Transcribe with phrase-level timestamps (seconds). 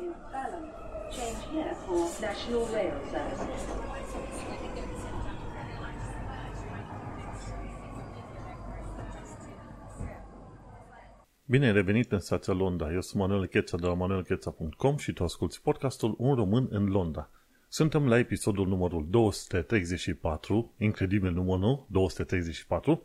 [0.00, 0.64] in Balham.
[1.10, 3.62] Change here for National Rail Services.
[11.48, 12.92] Bine ai revenit în stația Londra.
[12.92, 17.30] Eu sunt Manuel Cheța de la manuelcheța.com și tu asculti podcastul Un român în Londra.
[17.68, 23.02] Suntem la episodul numărul 234, incredibil numărul 234,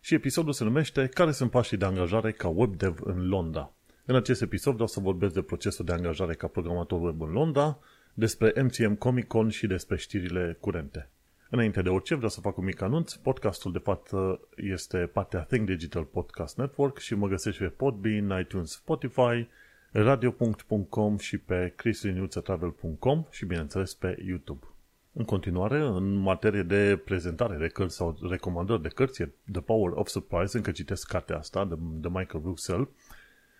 [0.00, 3.72] și episodul se numește Care sunt pașii de angajare ca web dev în Londra.
[4.04, 7.78] În acest episod vreau să vorbesc de procesul de angajare ca programator web în Londra,
[8.14, 11.10] despre MCM Comic Con și despre știrile curente.
[11.50, 13.14] Înainte de orice, vreau să fac un mic anunț.
[13.14, 14.10] Podcastul, de fapt,
[14.56, 19.48] este partea Think Digital Podcast Network și mă găsești pe Podbean, iTunes, Spotify,
[19.90, 24.66] radio.com și pe chrisliniuțetravel.com și, bineînțeles, pe YouTube.
[25.12, 30.08] În continuare, în materie de prezentare de cărți sau recomandări de cărți, The Power of
[30.08, 32.88] Surprise, încă citesc cartea asta de, de Michael Russell,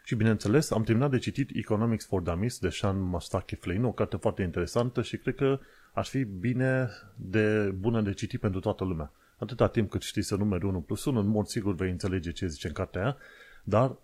[0.04, 4.16] și bineînțeles, am terminat de citit Economics for Dummies de Sean Mastaki Flynn, o carte
[4.16, 5.58] foarte interesantă și cred că
[5.92, 9.12] ar fi bine de bună de citit pentru toată lumea.
[9.38, 12.46] Atâta timp cât știi să numeri 1 plus 1, în mod sigur vei înțelege ce
[12.46, 13.16] zice în cartea aia,
[13.64, 13.96] dar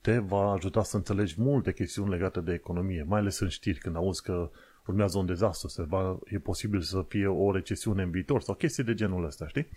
[0.00, 3.96] te va ajuta să înțelegi multe chestiuni legate de economie, mai ales în știri, când
[3.96, 4.50] auzi că
[4.86, 8.84] urmează un dezastru, se va, e posibil să fie o recesiune în viitor sau chestii
[8.84, 9.68] de genul ăsta, știi?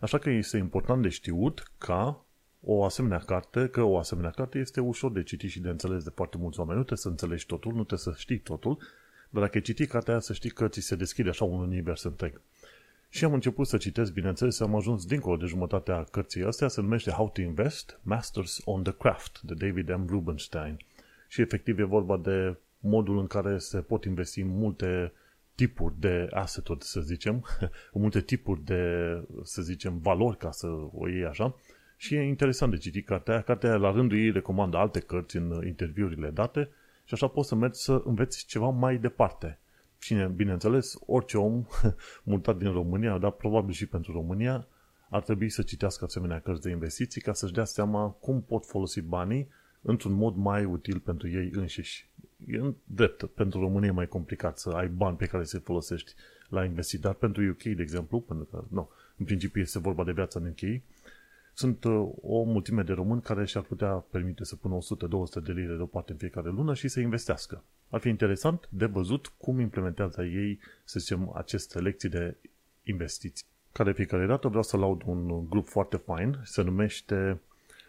[0.00, 2.24] Așa că este important de știut ca
[2.64, 6.10] o asemenea carte, că o asemenea carte este ușor de citit și de înțeles de
[6.14, 6.76] foarte mulți oameni.
[6.78, 8.78] Nu trebuie să înțelegi totul, nu trebuie să știi totul,
[9.30, 12.40] dar dacă citi cartea aia, să știi că ți se deschide așa un univers întreg.
[13.08, 17.10] Și am început să citesc, bineînțeles, am ajuns dincolo de jumătatea cărții astea, se numește
[17.10, 20.06] How to Invest, Masters on the Craft, de David M.
[20.08, 20.76] Rubenstein.
[21.28, 25.12] Și efectiv e vorba de modul în care se pot investi în multe
[25.54, 27.44] tipuri de asset să zicem,
[27.92, 28.84] multe tipuri de,
[29.42, 31.56] să zicem, valori, ca să o iei așa,
[32.02, 33.42] și e interesant de citit cartea aia.
[33.42, 36.70] Cartea aia, la rândul ei, recomandă alte cărți în interviurile date
[37.04, 39.58] și așa poți să mergi să înveți ceva mai departe.
[39.98, 41.64] Și, bineînțeles, orice om
[42.22, 44.66] mutat din România, dar probabil și pentru România,
[45.10, 49.00] ar trebui să citească asemenea cărți de investiții ca să-și dea seama cum pot folosi
[49.00, 49.48] banii
[49.82, 52.10] într-un mod mai util pentru ei înșiși.
[52.46, 56.12] E drept, pentru România e mai complicat să ai bani pe care să-i folosești
[56.48, 60.12] la investit, dar pentru UK, de exemplu, pentru că, nu, în principiu este vorba de
[60.12, 60.82] viața în UK,
[61.52, 64.78] sunt uh, o mulțime de români care și-ar putea permite să pună
[65.40, 67.64] 100-200 de lire deoparte în fiecare lună și să investească.
[67.88, 72.36] Ar fi interesant de văzut cum implementează ei, să zicem, aceste lecții de
[72.82, 73.46] investiții.
[73.72, 77.40] Care fiecare dată vreau să laud un grup foarte fain, se numește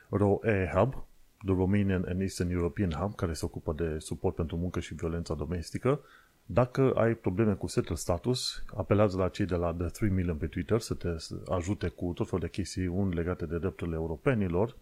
[0.10, 1.06] ROE Hub,
[1.46, 5.34] The Romanian and Eastern European Hub, care se ocupă de suport pentru muncă și violența
[5.34, 6.00] domestică,
[6.46, 10.48] dacă ai probleme cu settle status, apelează la cei de la The 3 Million pe
[10.48, 11.16] Twitter să te
[11.50, 14.76] ajute cu tot felul de chestiuni legate de drepturile europenilor.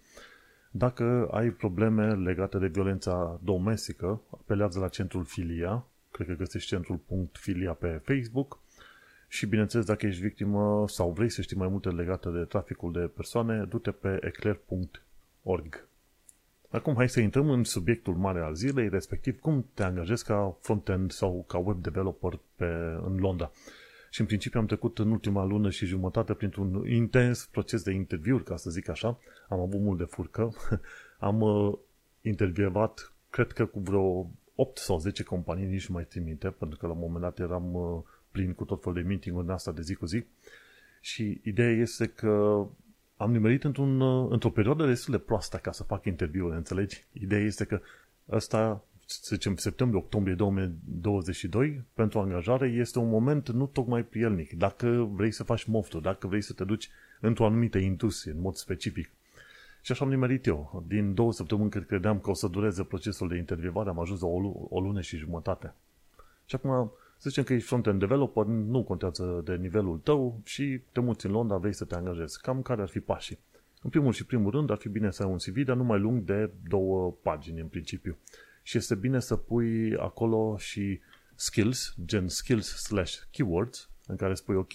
[0.71, 6.97] Dacă ai probleme legate de violența domestică, apelează la centrul Filia, cred că găsești centrul
[6.97, 8.59] punct Filia pe Facebook.
[9.27, 12.99] Și bineînțeles, dacă ești victimă sau vrei să știi mai multe legate de traficul de
[12.99, 15.87] persoane, du-te pe eclair.org.
[16.71, 21.11] Acum hai să intrăm în subiectul mare al zilei, respectiv cum te angajezi ca frontend
[21.11, 22.65] sau ca web developer pe,
[23.05, 23.51] în Londra.
[24.09, 28.43] Și în principiu am trecut în ultima lună și jumătate printr-un intens proces de interviuri,
[28.43, 29.19] ca să zic așa.
[29.49, 30.53] Am avut mult de furcă.
[31.19, 31.73] am uh,
[32.21, 36.77] intervievat, cred că cu vreo 8 sau 10 companii, nici nu mai țin minte, pentru
[36.77, 39.71] că la un moment dat eram uh, plin cu tot felul de meeting-uri în asta
[39.71, 40.25] de zi cu zi.
[41.01, 42.65] Și ideea este că
[43.21, 47.05] am nimerit într-un, uh, într-o perioadă destul de proastă ca să fac interviuri, înțelegi?
[47.11, 47.81] Ideea este că
[48.29, 54.53] ăsta, să zicem, septembrie-octombrie 2022, pentru angajare, este un moment nu tocmai prielnic.
[54.53, 56.89] Dacă vrei să faci mofturi, dacă vrei să te duci
[57.19, 59.09] într-o anumită industrie, în mod specific.
[59.81, 60.83] Și așa am nimerit eu.
[60.87, 64.27] Din două săptămâni cât credeam că o să dureze procesul de intervievare, am ajuns la
[64.27, 65.73] o, o lună și jumătate.
[66.45, 70.99] Și acum să zicem că ești front-end developer, nu contează de nivelul tău și te
[70.99, 72.41] muți în Londra, vrei să te angajezi.
[72.41, 73.39] Cam care ar fi pașii?
[73.81, 75.99] În primul și primul rând ar fi bine să ai un CV, dar nu mai
[75.99, 78.17] lung de două pagini în principiu.
[78.63, 80.99] Și este bine să pui acolo și
[81.35, 84.71] skills, gen skills slash keywords, în care spui, ok,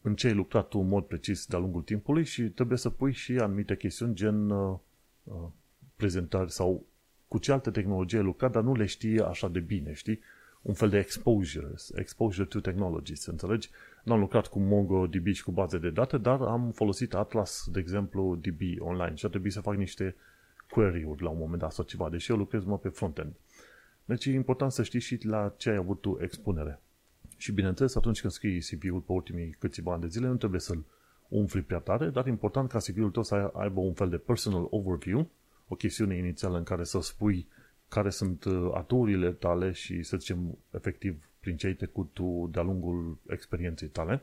[0.00, 3.12] în ce ai lucrat tu în mod precis de-a lungul timpului și trebuie să pui
[3.12, 4.78] și anumite chestiuni gen uh,
[5.24, 5.48] uh,
[5.96, 6.86] prezentări sau
[7.28, 10.20] cu ce alte tehnologie ai lucrat, dar nu le știi așa de bine, știi?
[10.62, 13.70] Un fel de exposure, exposure to technologies, înțelegi?
[14.04, 17.78] Nu am lucrat cu MongoDB și cu baze de date, dar am folosit Atlas, de
[17.78, 20.16] exemplu, DB online și a trebuit să fac niște
[20.70, 23.32] query-uri la un moment dat sau ceva, deși eu lucrez numai pe frontend.
[24.04, 26.80] Deci e important să știi și la ce ai avut tu expunere.
[27.36, 30.84] Și bineînțeles, atunci când scrii CV-ul pe ultimii câțiva ani de zile, nu trebuie să-l
[31.28, 34.66] umfli prea tare, dar e important ca CV-ul tău să aibă un fel de personal
[34.70, 35.30] overview,
[35.68, 37.46] o chestiune inițială în care să spui
[37.90, 42.62] care sunt uh, aturile tale și, să zicem, efectiv, prin ce ai trecut tu de-a
[42.62, 44.22] lungul experienței tale.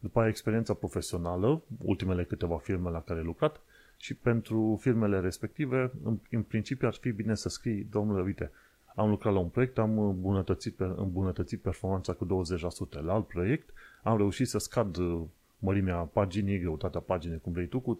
[0.00, 3.60] După aia, experiența profesională, ultimele câteva firme la care ai lucrat
[3.96, 8.50] și pentru firmele respective, în, în principiu ar fi bine să scrii, domnule, uite,
[8.94, 13.00] am lucrat la un proiect, am îmbunătățit, îmbunătățit performanța cu 20%.
[13.02, 13.70] La alt proiect
[14.02, 15.22] am reușit să scad uh,
[15.58, 17.98] mărimea paginii, greutatea paginii, cum vrei tu, cu 30%.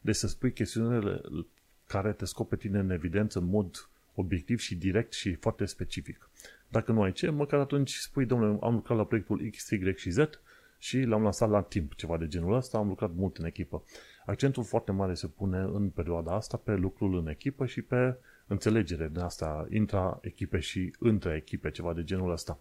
[0.00, 1.20] Deci să spui chestiunile
[1.86, 6.30] care te scop pe tine în evidență în mod obiectiv și direct și foarte specific.
[6.68, 10.10] Dacă nu ai ce, măcar atunci spui, domnule, am lucrat la proiectul X, Y și
[10.10, 10.18] Z
[10.78, 13.84] și l-am lansat la timp, ceva de genul ăsta, am lucrat mult în echipă.
[14.26, 18.16] Accentul foarte mare se pune în perioada asta pe lucrul în echipă și pe
[18.46, 22.58] înțelegere de asta intra-echipe și între echipe, ceva de genul ăsta.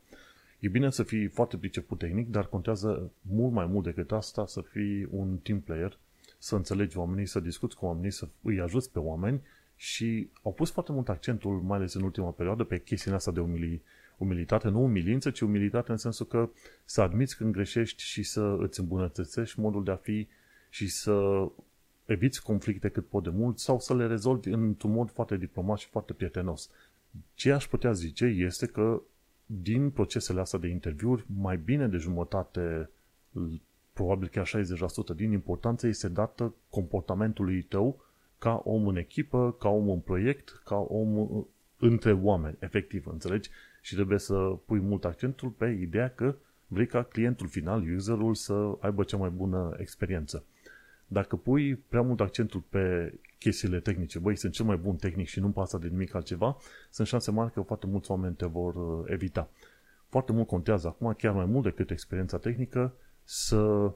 [0.60, 4.62] E bine să fii foarte priceput tehnic, dar contează mult mai mult decât asta să
[4.62, 5.98] fii un team player,
[6.38, 9.42] să înțelegi oamenii, să discuți cu oamenii, să îi ajuți pe oameni
[9.76, 13.40] și au pus foarte mult accentul, mai ales în ultima perioadă, pe chestiunea asta de
[13.40, 13.82] umili,
[14.18, 16.50] umilitate, nu umilință, ci umilitate în sensul că
[16.86, 20.28] să admiți când greșești și să îți îmbunătățești modul de a fi
[20.70, 21.48] și să
[22.06, 25.88] eviți conflicte cât pot de mult sau să le rezolvi într-un mod foarte diplomat și
[25.88, 26.70] foarte prietenos.
[27.34, 29.02] Ce aș putea zice este că
[29.46, 32.90] din procesele astea de interviuri, mai bine de jumătate,
[33.94, 38.06] probabil chiar 60% din importanță este dată comportamentului tău
[38.44, 41.28] ca om în echipă, ca om în proiect, ca om
[41.78, 43.50] între oameni, efectiv, înțelegi?
[43.82, 44.34] Și trebuie să
[44.66, 46.36] pui mult accentul pe ideea că
[46.68, 50.44] vrei ca clientul final, userul, să aibă cea mai bună experiență.
[51.08, 55.40] Dacă pui prea mult accentul pe chestiile tehnice, băi, sunt cel mai bun tehnic și
[55.40, 56.58] nu-mi pasă de nimic altceva,
[56.90, 59.50] sunt șanse mari că foarte mulți oameni te vor uh, evita.
[60.10, 62.94] Foarte mult contează acum, chiar mai mult decât experiența tehnică,
[63.24, 63.92] să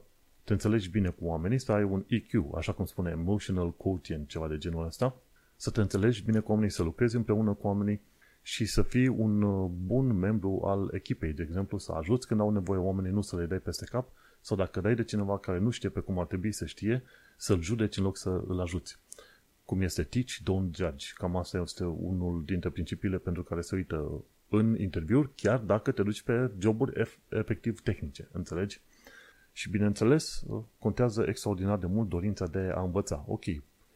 [0.48, 4.48] te înțelegi bine cu oamenii, să ai un EQ, așa cum spune Emotional Quotient, ceva
[4.48, 5.16] de genul ăsta,
[5.56, 8.00] să te înțelegi bine cu oamenii, să lucrezi împreună cu oamenii
[8.42, 12.50] și să fii un uh, bun membru al echipei, de exemplu, să ajuți când au
[12.50, 14.08] nevoie oamenii, nu să le dai peste cap,
[14.40, 17.02] sau dacă dai de cineva care nu știe pe cum ar trebui să știe,
[17.36, 18.98] să-l judeci în loc să îl ajuți.
[19.64, 21.06] Cum este teach, don't judge.
[21.14, 26.02] Cam asta este unul dintre principiile pentru care se uită în interviuri, chiar dacă te
[26.02, 28.28] duci pe joburi efectiv tehnice.
[28.32, 28.80] Înțelegi?
[29.58, 30.44] Și bineînțeles,
[30.78, 33.24] contează extraordinar de mult dorința de a învăța.
[33.26, 33.42] Ok,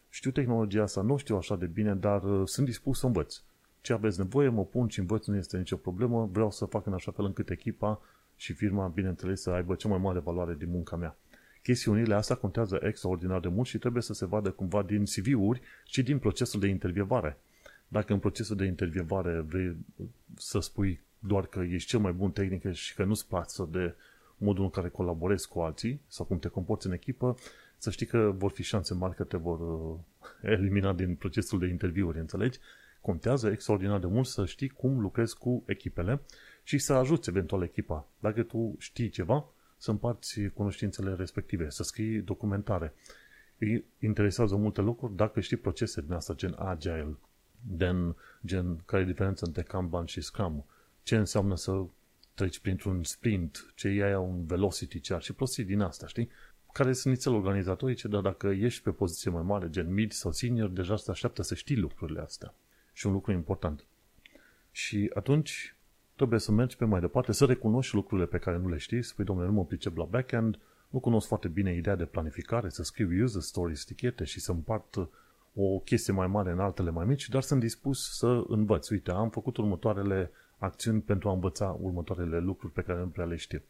[0.09, 3.43] știu tehnologia asta, nu știu așa de bine, dar uh, sunt dispus să învăț.
[3.81, 6.93] Ce aveți nevoie, mă pun și învăț, nu este nicio problemă, vreau să fac în
[6.93, 8.01] așa fel încât echipa
[8.37, 11.17] și firma, bineînțeles, să aibă cea mai mare valoare din munca mea.
[11.63, 16.03] Chestiunile astea contează extraordinar de mult și trebuie să se vadă cumva din CV-uri și
[16.03, 17.39] din procesul de intervievare.
[17.89, 19.77] Dacă în procesul de intervievare vrei
[20.37, 23.95] să spui doar că ești cel mai bun tehnic și că nu-ți pasă de
[24.43, 27.37] modul în care colaborezi cu alții sau cum te comporți în echipă,
[27.77, 29.99] să știi că vor fi șanse mari că te vor uh,
[30.55, 32.59] elimina din procesul de interviuri, înțelegi?
[33.01, 36.21] Contează extraordinar de mult să știi cum lucrezi cu echipele
[36.63, 38.07] și să ajuți eventual echipa.
[38.19, 39.47] Dacă tu știi ceva,
[39.77, 42.95] să împarți cunoștințele respective, să scrii documentare.
[43.59, 47.17] Îi interesează multe lucruri dacă știi procese din asta, gen agile,
[47.77, 48.17] gen,
[48.47, 50.65] gen care e diferența între Kanban și Scrum,
[51.03, 51.85] ce înseamnă să
[52.43, 56.29] treci printr-un sprint, ce e aia un velocity chart și prostii din asta, știi?
[56.73, 60.69] Care sunt nițele organizatorice, dar dacă ești pe poziție mai mare, gen mid sau senior,
[60.69, 62.55] deja se așteaptă să știi lucrurile astea.
[62.93, 63.85] Și un lucru important.
[64.71, 65.77] Și atunci
[66.17, 69.09] trebuie să mergi pe mai departe, să recunoști lucrurile pe care nu le știi, să
[69.09, 70.59] spui, domnule, nu mă pricep la backend,
[70.89, 75.09] nu cunosc foarte bine ideea de planificare, să scriu user stories, tichete și să împart
[75.55, 78.89] o chestie mai mare în altele mai mici, dar sunt dispus să învăț.
[78.89, 80.31] Uite, am făcut următoarele
[80.63, 83.63] acțiuni pentru a învăța următoarele lucruri pe care nu prea le știu.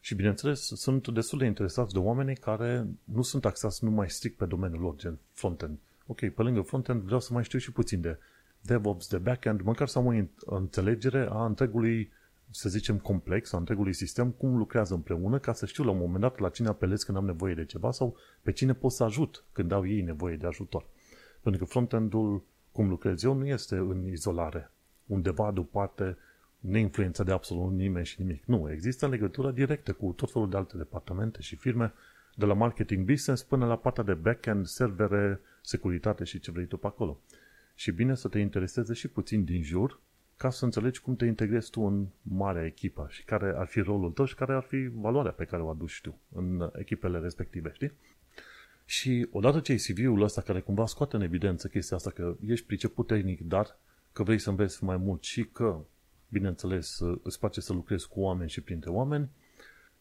[0.00, 4.44] Și bineînțeles, sunt destul de interesați de oameni care nu sunt axați numai strict pe
[4.44, 5.78] domeniul lor, gen frontend.
[6.06, 8.18] Ok, pe lângă frontend vreau să mai știu și puțin de
[8.60, 10.06] DevOps, de backend, măcar să am
[10.40, 12.12] o înțelegere a întregului,
[12.50, 16.20] să zicem, complex, a întregului sistem, cum lucrează împreună, ca să știu la un moment
[16.20, 19.44] dat la cine apelez când am nevoie de ceva sau pe cine pot să ajut
[19.52, 20.86] când au ei nevoie de ajutor.
[21.40, 24.70] Pentru că frontend-ul, cum lucrez eu, nu este în izolare,
[25.10, 26.16] undeva deoparte,
[26.58, 28.44] neinfluențat de absolut nimeni și nimic.
[28.44, 31.92] Nu, există legătură directă cu tot felul de alte departamente și firme,
[32.34, 36.76] de la marketing business până la partea de backend, servere, securitate și ce vrei tu
[36.76, 37.18] pe acolo
[37.80, 40.00] și bine să te intereseze și puțin din jur
[40.36, 44.10] ca să înțelegi cum te integrezi tu în marea echipă și care ar fi rolul
[44.10, 47.92] tău și care ar fi valoarea pe care o aduci tu în echipele respective, știi?
[48.84, 52.66] Și odată ce ai CV-ul ăsta care cumva scoate în evidență chestia asta că ești
[52.66, 53.78] priceput tehnic, dar
[54.12, 55.80] că vrei să înveți mai mult și că,
[56.28, 59.28] bineînțeles, îți place să lucrezi cu oameni și printre oameni,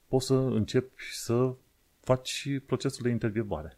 [0.08, 1.54] poți să începi să
[2.00, 3.78] faci procesul de intervievare.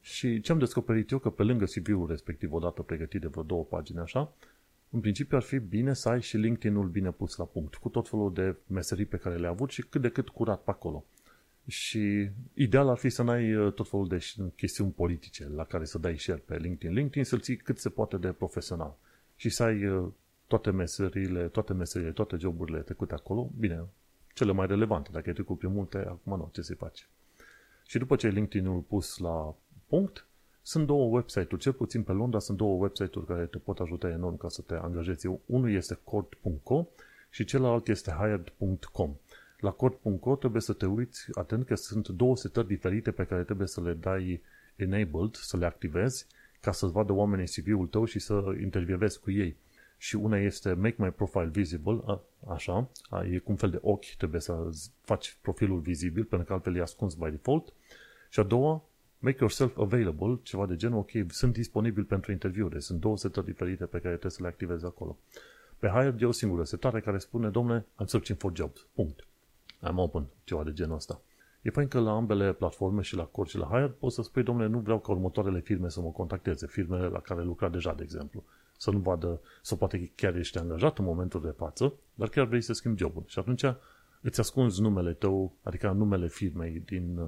[0.00, 3.64] Și ce am descoperit eu, că pe lângă CV-ul respectiv, odată pregătit de vreo două
[3.64, 4.32] pagini așa,
[4.90, 8.08] în principiu ar fi bine să ai și LinkedIn-ul bine pus la punct, cu tot
[8.08, 11.04] felul de meserii pe care le-ai avut și cât de cât curat pe acolo.
[11.66, 14.18] Și ideal ar fi să n-ai uh, tot felul de
[14.56, 16.96] chestiuni politice la care să dai share pe LinkedIn.
[16.96, 18.96] LinkedIn să-l ții cât se poate de profesional.
[19.38, 20.08] Și să ai uh,
[20.46, 23.84] toate meserile, toate meserile, toate joburile trecute acolo, bine,
[24.34, 25.10] cele mai relevante.
[25.12, 27.04] Dacă ai trecut prin multe, acum nu, ce se face.
[27.86, 29.54] Și după ce ai LinkedIn-ul pus la
[29.86, 30.26] punct,
[30.62, 34.36] sunt două website-uri, cel puțin pe Londra sunt două website-uri care te pot ajuta enorm
[34.36, 35.26] ca să te angajezi.
[35.46, 36.86] Unul este cord.co
[37.30, 39.14] și celălalt este hired.com.
[39.58, 43.66] La cord.co trebuie să te uiți atent că sunt două setări diferite pe care trebuie
[43.66, 44.42] să le dai
[44.76, 46.26] enabled, să le activezi,
[46.60, 49.56] ca să-ți vadă oamenii CV-ul tău și să intervievezi cu ei.
[49.96, 54.14] Și una este Make My Profile Visible, a, așa, a, e cum fel de ochi,
[54.18, 57.72] trebuie să faci profilul vizibil, pentru că altfel e ascuns by default.
[58.28, 58.84] Și a doua,
[59.18, 63.84] Make Yourself Available, ceva de genul, ok, sunt disponibil pentru interviuri, sunt două setări diferite
[63.84, 65.18] pe care trebuie să le activezi acolo.
[65.78, 69.26] Pe Hired e o singură setare care spune, domne, I'm searching for jobs, punct.
[69.88, 71.20] I'm open, ceva de genul ăsta.
[71.68, 74.42] E fain că la ambele platforme și la Core și la Hired poți să spui,
[74.42, 78.02] domnule, nu vreau ca următoarele firme să mă contacteze, firmele la care lucra deja, de
[78.02, 78.44] exemplu.
[78.76, 82.60] Să nu vadă, să poate chiar ești angajat în momentul de față, dar chiar vrei
[82.60, 83.22] să schimbi jobul.
[83.26, 83.64] Și atunci
[84.20, 87.20] îți ascunzi numele tău, adică numele firmei din,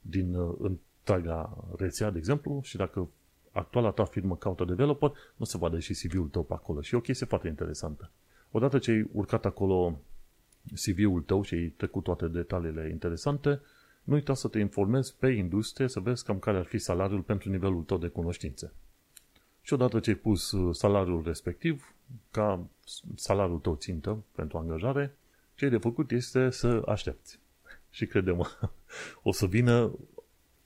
[0.00, 3.08] din întreaga rețea, de exemplu, și dacă
[3.52, 6.80] actuala ta firmă caută developer, nu se vadă și CV-ul tău pe acolo.
[6.80, 8.10] Și e o chestie foarte interesantă.
[8.50, 9.98] Odată ce ai urcat acolo
[10.74, 13.60] CV-ul tău și ai trecut toate detaliile interesante,
[14.04, 17.50] nu uita să te informezi pe industrie să vezi cam care ar fi salariul pentru
[17.50, 18.72] nivelul tău de cunoștințe.
[19.62, 21.94] Și odată ce ai pus uh, salariul respectiv,
[22.30, 22.66] ca
[23.14, 25.16] salariul tău țintă pentru angajare,
[25.54, 27.38] ce ai de făcut este să aștepți.
[27.90, 28.46] Și crede-mă,
[29.22, 29.92] o să vină,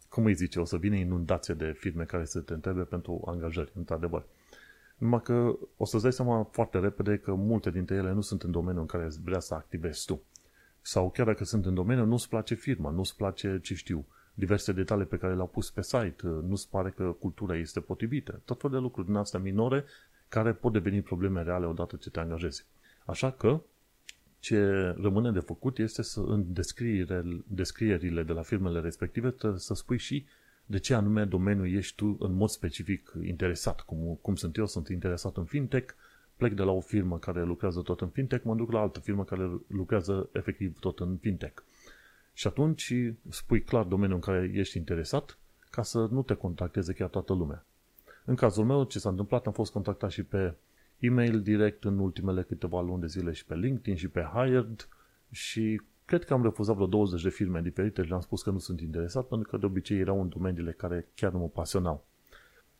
[0.08, 3.72] cum îi zice, o să vină inundație de firme care să te întrebe pentru angajări,
[3.74, 4.24] într-adevăr.
[4.96, 8.50] Numai că o să-ți dai seama foarte repede că multe dintre ele nu sunt în
[8.50, 10.22] domeniul în care vrea să activezi tu.
[10.86, 15.06] Sau chiar dacă sunt în domeniu, nu-ți place firma, nu-ți place, ce știu, diverse detalii
[15.06, 18.40] pe care le-au pus pe site, nu-ți pare că cultura este potrivită.
[18.44, 19.84] Tot felul de lucruri din astea minore
[20.28, 22.64] care pot deveni probleme reale odată ce te angajezi.
[23.04, 23.60] Așa că,
[24.38, 24.58] ce
[25.00, 26.44] rămâne de făcut este să în
[27.46, 30.26] descrierile de la firmele respective să spui și
[30.66, 33.80] de ce anume domeniu ești tu în mod specific interesat.
[33.80, 35.94] Cum, cum sunt eu, sunt interesat în fintech,
[36.44, 39.24] plec de la o firmă care lucrează tot în fintech, mă duc la altă firmă
[39.24, 41.62] care lucrează efectiv tot în fintech.
[42.32, 42.94] Și atunci
[43.28, 45.38] spui clar domeniul în care ești interesat
[45.70, 47.64] ca să nu te contacteze chiar toată lumea.
[48.24, 50.54] În cazul meu, ce s-a întâmplat, am fost contactat și pe
[50.98, 54.88] e-mail direct în ultimele câteva luni de zile și pe LinkedIn și pe Hired
[55.30, 58.58] și cred că am refuzat vreo 20 de firme diferite și le-am spus că nu
[58.58, 62.04] sunt interesat pentru că de obicei erau în domeniile care chiar nu mă pasionau.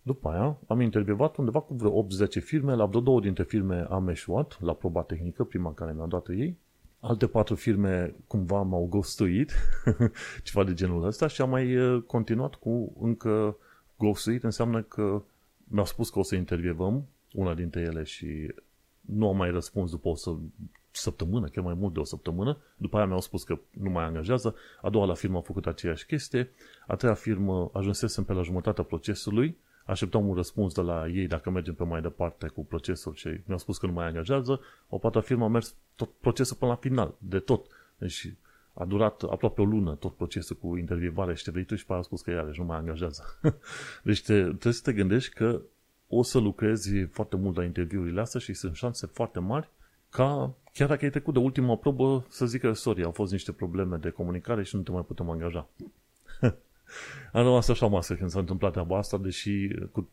[0.06, 4.08] După aia am intervievat undeva cu vreo 80 firme, la vreo două dintre firme am
[4.08, 6.56] eșuat la proba tehnică, prima care mi-a dat ei,
[7.00, 9.52] alte patru firme cumva m-au ghostuit,
[10.44, 13.56] ceva de genul ăsta și am mai uh, continuat cu încă
[13.99, 15.23] ghostuit, înseamnă că
[15.64, 18.54] mi-au spus că o să intervievăm una dintre ele și
[19.00, 20.34] nu am mai răspuns după o să
[20.90, 22.58] săptămână, chiar mai mult de o săptămână.
[22.76, 24.54] După aia mi-au spus că nu mai angajează.
[24.80, 26.50] A doua la firmă a făcut aceeași chestie.
[26.87, 29.56] A treia firmă ajunsesem pe la jumătatea procesului.
[29.84, 33.58] Așteptam un răspuns de la ei dacă mergem pe mai departe cu procesul și mi-au
[33.58, 34.60] spus că nu mai angajează.
[34.88, 37.66] O patra firmă a mers tot procesul până la final, de tot.
[37.98, 38.32] Deci
[38.72, 42.22] a durat aproape o lună tot procesul cu intervievare și te și pe a spus
[42.22, 43.38] că iarăși nu mai angajează.
[44.02, 45.60] deci te, trebuie să te gândești că
[46.08, 49.68] o să lucrezi foarte mult la interviurile astea și sunt șanse foarte mari
[50.10, 53.96] ca chiar dacă ai trecut de ultima probă să zică, sorry, au fost niște probleme
[53.96, 55.68] de comunicare și nu te mai putem angaja.
[57.32, 60.08] Am rămas așa masă când s-a întâmplat treaba asta, deși cu,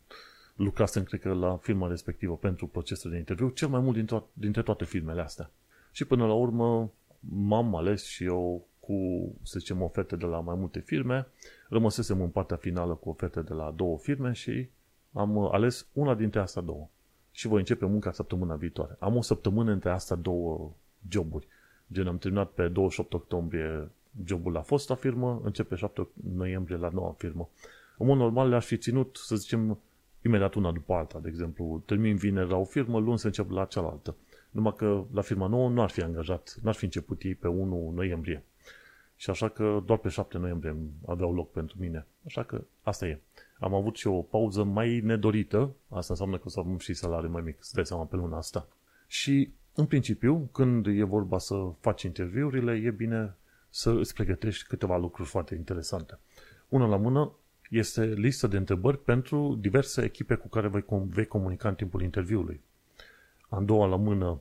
[0.55, 4.61] lucrasem, cred că, la firma respectivă pentru procesul de interviu, cel mai mult dintre, dintre
[4.61, 5.51] toate filmele astea.
[5.91, 10.55] Și până la urmă m-am ales și eu cu, să zicem, oferte de la mai
[10.55, 11.27] multe firme.
[11.69, 14.67] Rămăsesem în partea finală cu oferte de la două firme și
[15.13, 16.89] am ales una dintre astea două
[17.31, 18.95] și voi începe munca săptămâna viitoare.
[18.99, 20.71] Am o săptămână între astea două
[21.09, 21.47] joburi.
[21.93, 23.89] Gen, am terminat pe 28 octombrie
[24.25, 27.49] jobul la fosta firmă, începe 7 noiembrie la noua firmă.
[27.97, 29.77] În mod normal le-aș fi ținut, să zicem,
[30.21, 31.19] imediat una după alta.
[31.19, 34.15] De exemplu, termin vineri la o firmă, luni să încep la cealaltă.
[34.51, 37.91] Numai că la firma nouă nu ar fi angajat, n-ar fi început ei pe 1
[37.95, 38.43] noiembrie.
[39.15, 40.75] Și așa că doar pe 7 noiembrie
[41.05, 42.05] aveau loc pentru mine.
[42.25, 43.19] Așa că asta e
[43.61, 47.29] am avut și o pauză mai nedorită, asta înseamnă că o să avem și salariu
[47.29, 48.67] mai mic, să dai seama pe luna asta.
[49.07, 53.35] Și, în principiu, când e vorba să faci interviurile, e bine
[53.71, 56.19] să îți pregătești câteva lucruri foarte interesante.
[56.69, 57.31] Una la mână
[57.69, 62.61] este listă de întrebări pentru diverse echipe cu care vei, vei comunica în timpul interviului.
[63.49, 64.39] a doua la mână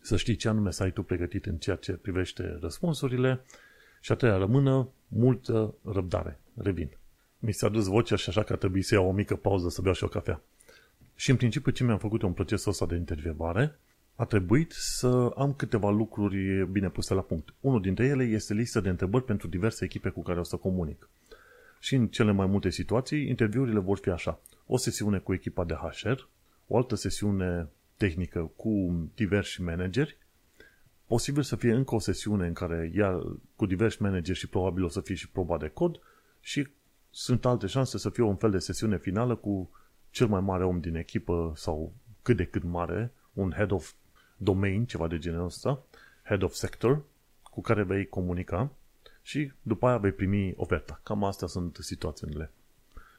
[0.00, 3.44] să știi ce anume să ai tu pregătit în ceea ce privește răspunsurile
[4.00, 6.40] și a treia la mână, multă răbdare.
[6.54, 6.90] Revin.
[7.38, 9.82] Mi s-a dus vocea și așa că a trebuit să iau o mică pauză să
[9.82, 10.42] beau și o cafea.
[11.14, 13.78] Și în principiu ce mi-am făcut în procesul ăsta de intervievare,
[14.20, 17.54] a trebuit să am câteva lucruri bine puse la punct.
[17.60, 21.08] Unul dintre ele este lista de întrebări pentru diverse echipe cu care o să comunic.
[21.78, 24.40] Și în cele mai multe situații, interviurile vor fi așa.
[24.66, 26.28] O sesiune cu echipa de HR,
[26.66, 30.16] o altă sesiune tehnică cu diversi manageri,
[31.06, 33.22] posibil să fie încă o sesiune în care ia
[33.56, 36.00] cu diversi manageri și probabil o să fie și proba de cod
[36.40, 36.68] și
[37.10, 39.70] sunt alte șanse să fie un fel de sesiune finală cu
[40.10, 43.92] cel mai mare om din echipă sau cât de cât mare, un head of
[44.42, 45.82] domain, ceva de genul ăsta,
[46.22, 47.02] head of sector,
[47.42, 48.70] cu care vei comunica
[49.22, 51.00] și după aia vei primi oferta.
[51.02, 52.50] Cam astea sunt situațiile.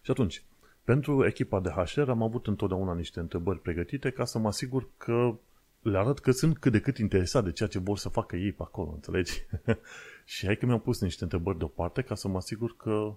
[0.02, 0.44] Și atunci,
[0.84, 5.36] pentru echipa de HR am avut întotdeauna niște întrebări pregătite ca să mă asigur că
[5.82, 8.52] le arăt că sunt cât de cât interesat de ceea ce vor să facă ei
[8.52, 9.46] pe acolo, înțelegi?
[10.26, 13.14] și hai că mi-am pus niște întrebări deoparte ca să mă asigur că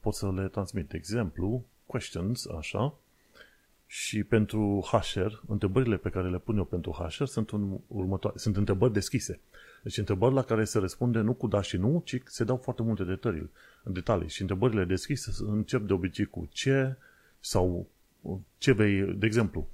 [0.00, 0.88] pot să le transmit.
[0.88, 2.94] De exemplu, questions, așa,
[3.92, 8.56] și pentru HR, întrebările pe care le pun eu pentru HR sunt, un următoare, sunt
[8.56, 9.40] întrebări deschise.
[9.82, 12.82] Deci întrebări la care se răspunde nu cu da și nu, ci se dau foarte
[12.82, 13.50] multe detalii.
[13.84, 14.28] detalii.
[14.28, 16.96] Și întrebările deschise încep de obicei cu ce
[17.40, 17.86] sau
[18.58, 19.68] ce vrei, de exemplu,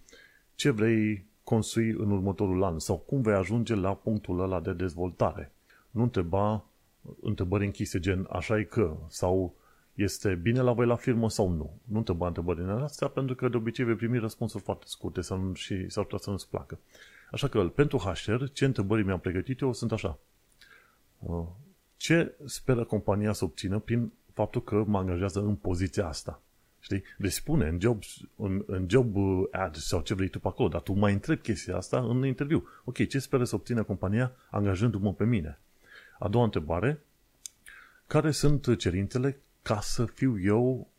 [0.54, 5.52] ce vrei construi în următorul an sau cum vei ajunge la punctul ăla de dezvoltare.
[5.90, 6.64] Nu întreba
[7.20, 9.54] întrebări închise gen așa e că sau
[9.96, 11.78] este bine la voi la firmă sau nu.
[11.84, 15.54] Nu întreba întrebări din astea pentru că de obicei vei primi răspunsuri foarte scurte sau
[15.54, 16.78] și s-ar putea să nu-ți placă.
[17.30, 20.18] Așa că pentru HR, ce întrebări mi-am pregătit eu sunt așa.
[21.18, 21.46] Uh,
[21.96, 26.40] ce speră compania să obțină prin faptul că mă angajează în poziția asta?
[26.80, 27.02] Știi?
[27.18, 28.02] Deci spune în job,
[28.36, 29.16] în, în job
[29.50, 32.68] ad sau ce vrei tu pe acolo, dar tu mai întrebi chestia asta în interviu.
[32.84, 35.58] Ok, ce speră să obțină compania angajându-mă pe mine?
[36.18, 37.02] A doua întrebare,
[38.06, 40.90] care sunt cerințele ca să fiu eu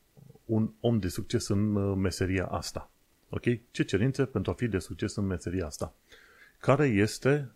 [0.45, 2.89] un om de succes în uh, meseria asta?
[3.29, 3.43] Ok?
[3.71, 5.93] Ce cerințe pentru a fi de succes în meseria asta?
[6.59, 7.49] Care este,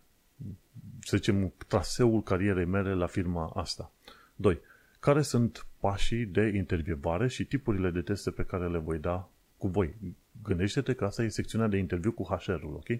[1.01, 3.91] să zicem, traseul carierei mele la firma asta?
[4.35, 4.59] 2.
[4.99, 9.67] Care sunt pașii de intervievare și tipurile de teste pe care le voi da cu
[9.67, 9.95] voi?
[10.43, 12.99] Gândește-te că asta e secțiunea de interviu cu HR-ul, ok?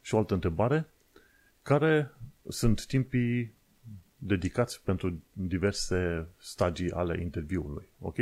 [0.00, 0.86] Și o altă întrebare,
[1.62, 2.10] care
[2.48, 3.52] sunt timpii
[4.18, 8.16] dedicați pentru diverse stagii ale interviului, ok?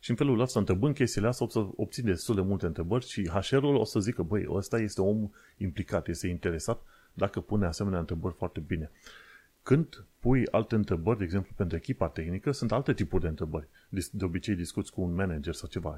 [0.00, 3.28] Și în felul ăsta, întrebând chestiile astea, o să obții destul de multe întrebări și
[3.28, 8.34] HR-ul o să zică, băi, ăsta este om implicat, este interesat dacă pune asemenea întrebări
[8.34, 8.90] foarte bine.
[9.62, 13.68] Când pui alte întrebări, de exemplu, pentru echipa tehnică, sunt alte tipuri de întrebări.
[14.10, 15.96] De obicei discuți cu un manager sau ceva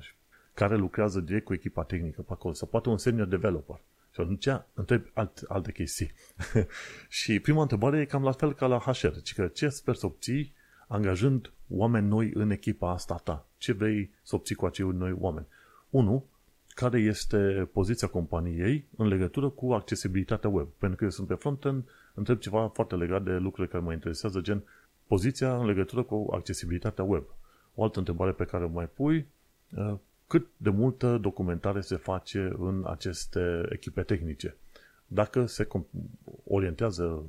[0.55, 3.81] care lucrează direct cu echipa tehnică pe acolo, sau poate un senior developer.
[4.19, 6.13] Și atunci întreb alt, alte chestii.
[7.09, 9.07] și prima întrebare e cam la fel ca la HR.
[9.07, 10.55] Deci că ce sper să obții
[10.89, 13.47] angajând oameni noi în echipa asta ta?
[13.59, 15.47] Ce vrei să obții cu acei noi oameni?
[15.91, 16.25] Unu,
[16.69, 20.69] care este poziția companiei în legătură cu accesibilitatea web.
[20.79, 24.41] Pentru că eu sunt pe frontend, întreb ceva foarte legat de lucrurile care mă interesează,
[24.41, 24.63] gen
[25.07, 27.25] poziția în legătură cu accesibilitatea web.
[27.75, 29.27] O altă întrebare pe care o mai pui,
[29.77, 29.95] uh,
[30.29, 34.57] cât de multă documentare se face în aceste echipe tehnice?
[35.07, 35.69] Dacă se
[36.45, 37.25] orientează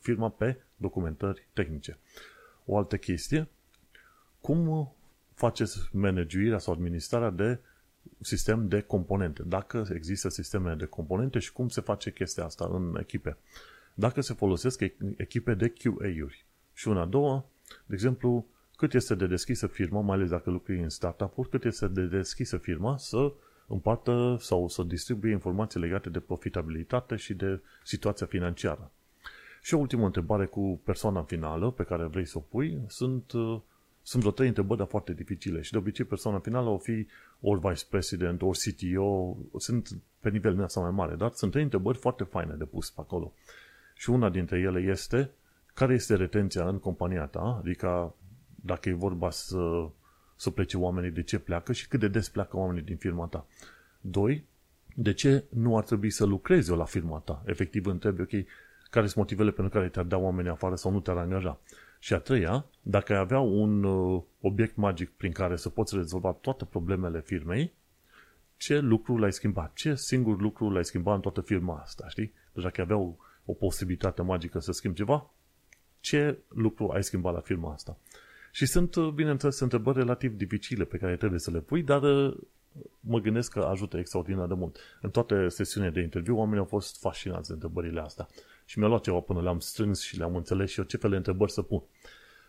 [0.00, 1.98] firma pe documentări tehnice.
[2.64, 3.48] O altă chestie,
[4.40, 4.92] cum
[5.34, 7.58] faceți managuirea sau administrarea de
[8.20, 9.42] sistem de componente.
[9.42, 13.36] Dacă există sisteme de componente și cum se face chestia asta în echipe.
[13.94, 14.80] Dacă se folosesc
[15.16, 16.44] echipe de QA-uri.
[16.72, 17.44] Și una, două,
[17.86, 18.46] de exemplu,
[18.82, 22.56] cât este de deschisă firma, mai ales dacă lucrezi în startup-uri, cât este de deschisă
[22.56, 23.32] firma să
[23.66, 28.90] împartă sau să distribuie informații legate de profitabilitate și de situația financiară.
[29.62, 33.60] Și o ultimă întrebare cu persoana finală pe care vrei să o pui sunt, uh,
[34.02, 37.06] sunt vreo trei întrebări, dar foarte dificile și de obicei persoana finală o fi
[37.40, 39.88] ori vice president, ori CTO, sunt
[40.20, 43.00] pe nivel din asta mai mare, dar sunt trei întrebări foarte faine de pus pe
[43.00, 43.32] acolo.
[43.94, 45.30] Și una dintre ele este
[45.74, 48.14] care este retenția în compania ta, adică
[48.64, 49.88] dacă e vorba să,
[50.36, 53.46] să plece oamenii, de ce pleacă și cât de des pleacă oamenii din firma ta.
[54.00, 54.44] Doi,
[54.94, 57.42] de ce nu ar trebui să lucrezi eu la firma ta?
[57.46, 58.30] Efectiv întrebi, ok,
[58.90, 61.60] care sunt motivele pentru care te-ar da oamenii afară sau nu te-ar angaja?
[61.98, 66.32] Și a treia, dacă ai avea un uh, obiect magic prin care să poți rezolva
[66.32, 67.72] toate problemele firmei,
[68.56, 69.72] ce lucru l-ai schimbat?
[69.72, 72.32] Ce singur lucru l-ai schimbat în toată firma asta, știi?
[72.52, 75.30] Deci dacă avea o, o posibilitate magică să schimbi ceva,
[76.00, 77.96] ce lucru ai schimbat la firma asta?
[78.54, 82.36] Și sunt, uh, bineînțeles, întrebări relativ dificile pe care trebuie să le pui, dar uh,
[83.00, 84.76] mă gândesc că ajută extraordinar de mult.
[85.00, 88.28] În toate sesiunile de interviu, oamenii au fost fascinați de întrebările astea.
[88.64, 91.16] Și mi-a luat ceva până le-am strâns și le-am înțeles și eu ce fel de
[91.16, 91.82] întrebări să pun.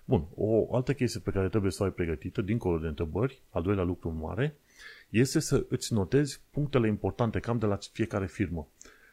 [0.05, 3.63] Bun, o altă chestie pe care trebuie să o ai pregătită, dincolo de întrebări, al
[3.63, 4.55] doilea lucru mare,
[5.09, 8.67] este să îți notezi punctele importante cam de la fiecare firmă.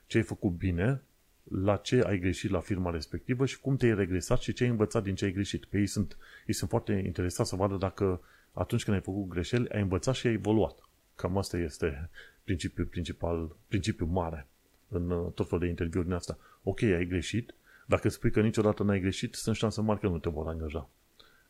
[0.06, 1.02] Ce ai făcut bine,
[1.50, 5.02] la ce ai greșit la firma respectivă și cum te-ai regresat și ce ai învățat
[5.02, 5.64] din ce ai greșit.
[5.64, 8.20] Că ei sunt, ei sunt foarte interesați să vadă dacă
[8.52, 10.78] atunci când ai făcut greșeli, ai învățat și ai evoluat.
[11.14, 12.10] Cam asta este
[12.44, 14.46] principiul principal, principiul mare
[14.88, 16.38] în uh, tot felul de interviuri din asta.
[16.62, 17.54] Ok, ai greșit,
[17.86, 20.88] dacă spui că niciodată n-ai greșit, sunt șanse mari că nu te vor angaja.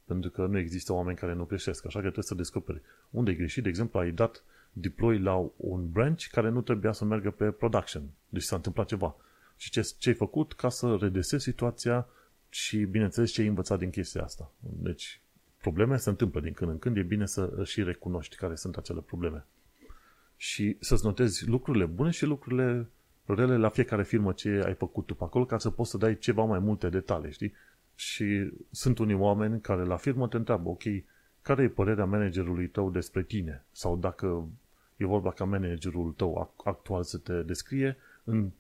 [0.04, 3.36] Pentru că nu există oameni care nu greșesc, așa că trebuie să descoperi unde ai
[3.36, 3.62] greșit.
[3.62, 8.02] De exemplu, ai dat deploy la un branch care nu trebuia să meargă pe production.
[8.28, 9.16] Deci s-a întâmplat ceva.
[9.60, 12.06] Și ce, ce ai făcut ca să redesezi situația
[12.48, 14.52] și, bineînțeles, ce ai învățat din chestia asta.
[14.58, 15.20] Deci,
[15.60, 19.00] probleme se întâmplă din când în când, e bine să și recunoști care sunt acele
[19.00, 19.46] probleme.
[20.36, 22.88] Și să-ți notezi lucrurile bune și lucrurile
[23.24, 26.18] rele la fiecare firmă ce ai făcut tu pe acolo, ca să poți să dai
[26.18, 27.52] ceva mai multe detalii, știi?
[27.94, 30.82] Și sunt unii oameni care la firmă te întreabă, ok,
[31.42, 33.64] care e părerea managerului tău despre tine?
[33.70, 34.48] Sau dacă
[34.96, 38.50] e vorba ca managerul tău actual să te descrie, în,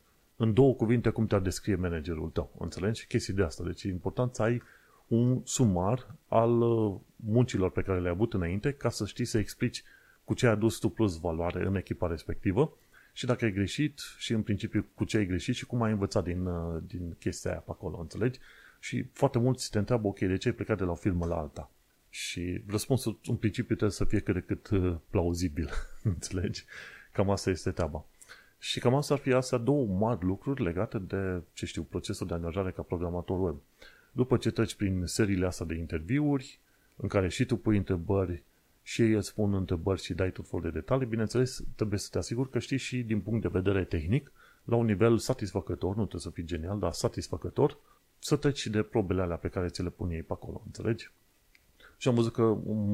[0.40, 2.52] în două cuvinte cum te descrie managerul tău.
[2.58, 3.06] Înțelegi?
[3.06, 3.64] Chestii de asta.
[3.64, 4.62] Deci e important să ai
[5.06, 9.82] un sumar al uh, muncilor pe care le-ai avut înainte ca să știi să explici
[10.24, 12.76] cu ce ai adus tu plus valoare în echipa respectivă
[13.12, 16.24] și dacă ai greșit și în principiu cu ce ai greșit și cum ai învățat
[16.24, 18.38] din, uh, din chestia aia pe acolo, înțelegi?
[18.78, 21.36] Și foarte mulți te întreabă, ok, de ce ai plecat de la o firmă la
[21.36, 21.70] alta?
[22.08, 25.70] Și răspunsul în principiu trebuie să fie cât de cât uh, plauzibil,
[26.02, 26.64] înțelegi?
[27.12, 28.04] Cam asta este treaba.
[28.62, 32.34] Și cam asta ar fi astea două mari lucruri legate de, ce știu, procesul de
[32.34, 33.56] angajare ca programator web.
[34.12, 36.58] După ce treci prin seriile astea de interviuri,
[36.96, 38.42] în care și tu pui întrebări
[38.82, 42.18] și ei îți pun întrebări și dai tot felul de detalii, bineînțeles, trebuie să te
[42.18, 44.32] asiguri că știi și din punct de vedere tehnic,
[44.64, 47.78] la un nivel satisfăcător, nu trebuie să fii genial, dar satisfăcător,
[48.18, 51.10] să treci de probele alea pe care ți le pun ei pe acolo, înțelegi?
[51.96, 52.42] Și am văzut că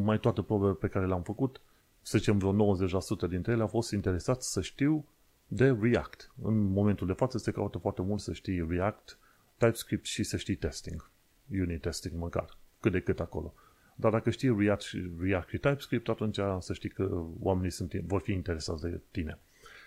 [0.05, 1.61] mai toate probele pe care le-am făcut,
[2.03, 5.05] să zicem vreo 90% dintre ele, au fost interesați să știu
[5.47, 6.31] de React.
[6.43, 9.19] În momentul de față se caută foarte mult să știi React,
[9.57, 11.11] TypeScript și să știi testing.
[11.51, 12.59] Unit testing măcar.
[12.81, 13.55] Cât de cât acolo.
[13.95, 18.21] Dar dacă știi React și, React și TypeScript, atunci să știi că oamenii sunt, vor
[18.21, 19.39] fi interesați de tine.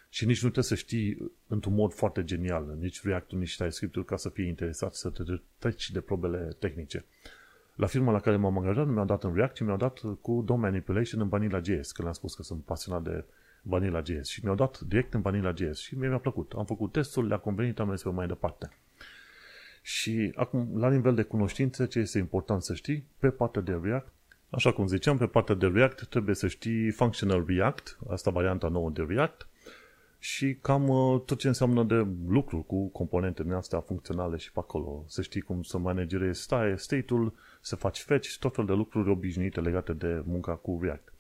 [0.10, 4.18] Și nici nu trebuie să știi într-un mod foarte genial, nici React-ul, nici TypeScript-ul, ca
[4.18, 5.24] să fie interesat să te
[5.58, 7.06] treci de probele tehnice.
[7.76, 10.42] La firma la care m-am angajat nu mi-au dat în React, ci mi-au dat cu
[10.46, 13.24] DOM Manipulation în Vanilla.js, că le-am spus că sunt pasionat de
[13.62, 16.54] Vanilla.js și mi-au dat direct în Vanilla.js și mi-a plăcut.
[16.58, 18.72] Am făcut testul, le-a convenit, am mers pe mai departe.
[19.82, 24.14] Și acum, la nivel de cunoștințe, ce este important să știi, pe partea de React,
[24.50, 28.90] așa cum ziceam, pe partea de React trebuie să știi Functional React, asta varianta nouă
[28.90, 29.48] de React,
[30.20, 35.04] și cam uh, tot ce înseamnă de lucruri cu componentele astea funcționale și pe acolo.
[35.08, 39.62] Să știi cum să managerezi state-ul, să faci fetch și tot fel de lucruri obișnuite
[39.62, 41.14] legate de munca cu React.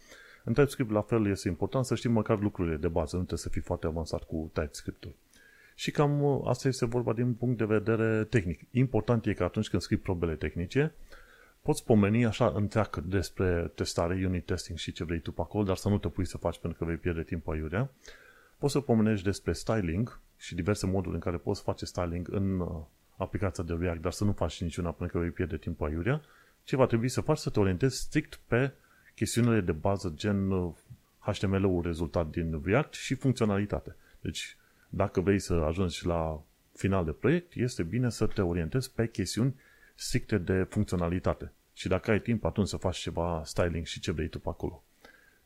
[0.44, 3.50] În TypeScript, la fel, este important să știi măcar lucrurile de bază, nu trebuie să
[3.50, 5.12] fii foarte avansat cu TypeScript-ul.
[5.76, 8.62] Și cam uh, asta este vorba din punct de vedere tehnic.
[8.72, 10.94] Important e că atunci când scrii probele tehnice,
[11.62, 15.76] poți pomeni așa întreagă despre testare, unit testing și ce vrei tu pe acolo, dar
[15.76, 17.90] să nu te pui să faci pentru că vei pierde timp aiurea.
[18.58, 22.70] Poți să pomenești despre styling și diverse moduri în care poți face styling în uh,
[23.16, 26.22] aplicația de React, dar să nu faci niciuna pentru că vei pierde timp aiurea.
[26.64, 27.38] Ce va trebui să faci?
[27.38, 28.72] Să te orientezi strict pe
[29.20, 30.50] chestiunile de bază gen
[31.20, 33.96] HTML-ul uh, rezultat din React și funcționalitate.
[34.22, 34.58] Deci
[34.90, 36.42] dacă vrei să ajungi la
[36.76, 39.56] final de proiect, este bine să te orientezi pe chestiuni
[39.96, 41.52] stricte de funcționalitate.
[41.74, 44.84] Și dacă ai timp, atunci să faci ceva styling și ce vrei tu pe acolo.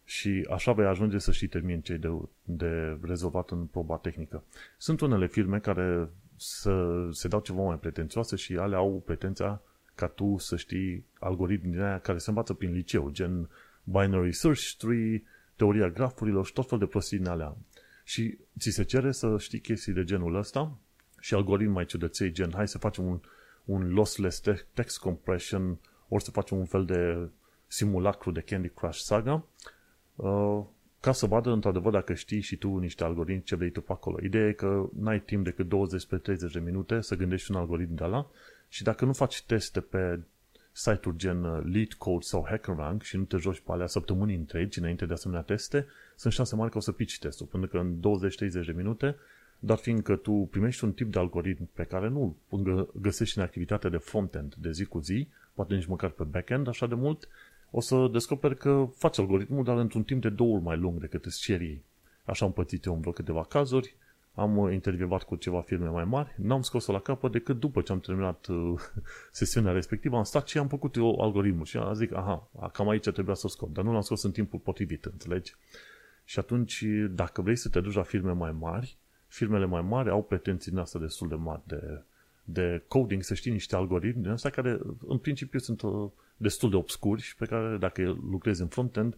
[0.04, 2.10] Și așa vei ajunge să și termini cei de,
[2.44, 4.44] de rezolvat în proba tehnică.
[4.78, 9.62] Sunt unele firme care să se dau ceva mai pretențioase și ale au pretenția
[9.96, 13.50] ca tu să știi algoritmi din aia care se învață prin liceu, gen
[13.84, 15.24] binary search tree,
[15.56, 17.58] teoria grafurilor și tot fel de prostii din alea.
[18.04, 20.78] Și ți se cere să știi chestii de genul ăsta
[21.20, 23.20] și algoritmi mai ciudăței, gen hai să facem un,
[23.66, 24.44] un lossless
[24.74, 27.30] text compression, ori să facem un fel de
[27.68, 29.46] simulacru de Candy Crush Saga,
[30.16, 30.64] uh,
[31.00, 34.18] ca să vadă într-adevăr dacă știi și tu niște algoritmi ce vrei tu pe acolo.
[34.24, 38.30] Ideea e că n-ai timp decât 20-30 de minute să gândești un algoritm de la
[38.68, 40.20] și dacă nu faci teste pe
[40.74, 45.06] site-uri gen uh, LeetCode sau HackerRank și nu te joci pe alea săptămâni întregi înainte
[45.06, 48.00] de asemenea teste, sunt șanse mari că o să pici testul, pentru că în
[48.62, 49.16] 20-30 de minute,
[49.60, 53.90] dar fiindcă tu primești un tip de algoritm pe care nu îl găsești în activitatea
[53.90, 57.28] de frontend de zi cu zi, poate nici măcar pe backend așa de mult,
[57.72, 61.26] o să descoperi că face algoritmul, dar într-un timp de două ori mai lung decât
[61.26, 61.84] îți cer ei.
[62.26, 63.96] Așa am pățit eu în vreo câteva cazuri,
[64.36, 68.00] am intervievat cu ceva firme mai mari, n-am scos-o la capăt decât după ce am
[68.00, 68.80] terminat uh,
[69.32, 73.10] sesiunea respectivă, am stat și am făcut eu algoritmul și am zic, aha, cam aici
[73.10, 75.56] trebuia să o scot, dar nu l-am scos în timpul potrivit, înțelegi?
[76.26, 80.24] Și atunci, dacă vrei să te duci la firme mai mari, firmele mai mari au
[80.24, 82.02] pretenții din asta destul de mari de,
[82.44, 86.76] de coding, să știi niște algoritmi din astea care în principiu sunt uh, destul de
[86.76, 89.18] obscuri și pe care dacă lucrezi în frontend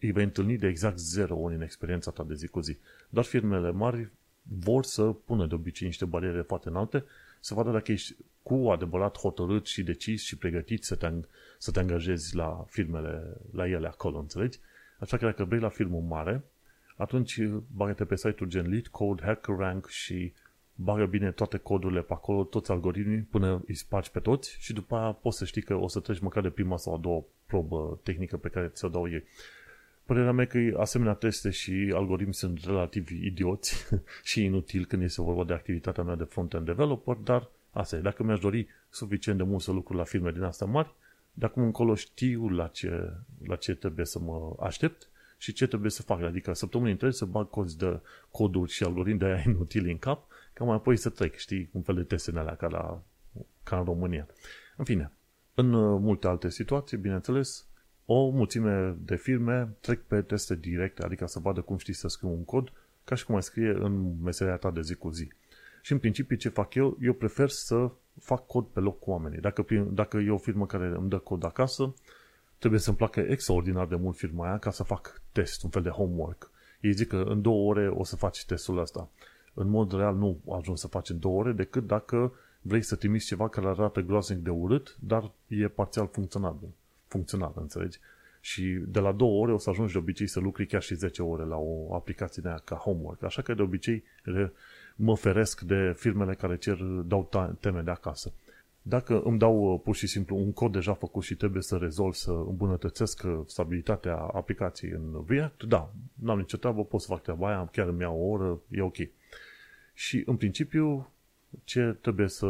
[0.00, 2.78] îi vei întâlni de exact zero ori în experiența ta de zi cu zi.
[3.08, 4.10] Dar firmele mari
[4.42, 7.04] vor să pună de obicei niște bariere foarte înalte,
[7.40, 11.12] să vadă dacă ești cu adevărat hotărât și decis și pregătit să te,
[11.58, 14.58] să te angajezi la firmele, la ele acolo, înțelegi?
[14.98, 16.44] Așa că dacă vrei la filmul mare,
[16.96, 17.40] atunci
[17.74, 20.32] bagă-te pe site-ul gen LeetCode, HackerRank și
[20.74, 24.96] bagă bine toate codurile pe acolo, toți algoritmii, până îi spargi pe toți și după
[24.96, 28.00] aia poți să știi că o să treci măcar de prima sau a doua probă
[28.02, 29.24] tehnică pe care ți-o dau ei.
[30.10, 33.86] Părerea mea că asemenea teste și algoritmi sunt relativ idioți
[34.30, 38.00] și inutili când este vorba de activitatea mea de front-end developer, dar asta e.
[38.00, 40.94] Dacă mi-aș dori suficient de mult să lucru la firme din astea mari,
[41.32, 43.12] de acum încolo știu la ce,
[43.46, 46.22] la ce trebuie să mă aștept și ce trebuie să fac.
[46.22, 50.26] Adică săptămâni întregi să bag cozi de coduri și algoritmi de aia inutili în cap,
[50.52, 53.02] ca mai apoi să trec, știi, un fel de teste în alea ca, la,
[53.62, 54.26] ca în România.
[54.76, 55.12] În fine,
[55.54, 57.69] în uh, multe alte situații, bineînțeles,
[58.12, 62.30] o mulțime de firme trec pe teste directe, adică să vadă cum știi să scrii
[62.30, 62.72] un cod,
[63.04, 65.28] ca și cum mai scrie în meseria ta de zi cu zi.
[65.82, 66.98] Și în principiu ce fac eu?
[67.00, 69.40] Eu prefer să fac cod pe loc cu oamenii.
[69.40, 71.94] Dacă, dacă e o firmă care îmi dă cod acasă,
[72.58, 75.88] trebuie să-mi placă extraordinar de mult firma aia ca să fac test, un fel de
[75.88, 76.50] homework.
[76.80, 79.08] Ei zic că în două ore o să faci testul ăsta.
[79.54, 83.26] În mod real nu ajungi să faci în două ore decât dacă vrei să trimiți
[83.26, 86.68] ceva care arată groaznic de urât, dar e parțial funcționabil
[87.10, 87.98] funcțională, înțelegi?
[88.40, 91.22] Și de la două ore o să ajungi de obicei să lucri chiar și 10
[91.22, 93.22] ore la o aplicație de aia ca homework.
[93.22, 94.04] Așa că de obicei
[94.96, 98.32] mă feresc de firmele care cer, dau teme de acasă.
[98.82, 102.14] Dacă îmi dau uh, pur și simplu un cod deja făcut și trebuie să rezolv,
[102.14, 107.48] să îmbunătățesc uh, stabilitatea aplicației în React, da, n-am nicio treabă, pot să fac treaba
[107.48, 108.96] aia, chiar îmi iau o oră, e ok.
[109.94, 111.10] Și în principiu,
[111.64, 112.46] ce trebuie să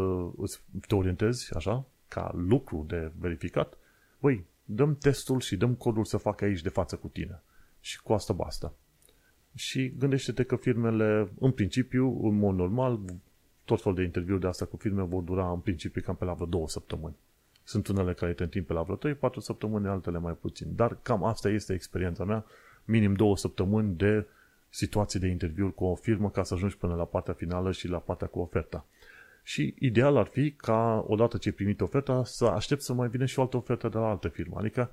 [0.87, 3.79] te orientezi, așa, ca lucru de verificat,
[4.21, 7.43] băi, dăm testul și dăm codul să facă aici de față cu tine.
[7.81, 8.73] Și cu asta basta.
[9.55, 13.01] Și gândește-te că firmele, în principiu, în mod normal,
[13.65, 16.33] tot fel de interviuri de asta cu firme vor dura în principiu cam pe la
[16.33, 17.17] vreo două săptămâni.
[17.65, 20.75] Sunt unele care te întind pe la vreo 3-4 săptămâni, altele mai puțin.
[20.75, 22.45] Dar cam asta este experiența mea,
[22.85, 24.27] minim două săptămâni de
[24.69, 27.99] situații de interviuri cu o firmă ca să ajungi până la partea finală și la
[27.99, 28.87] partea cu oferta.
[29.43, 33.25] Și ideal ar fi ca, odată ce ai primit oferta, să aștept să mai vină
[33.25, 34.57] și o altă ofertă de la altă firmă.
[34.59, 34.91] Adică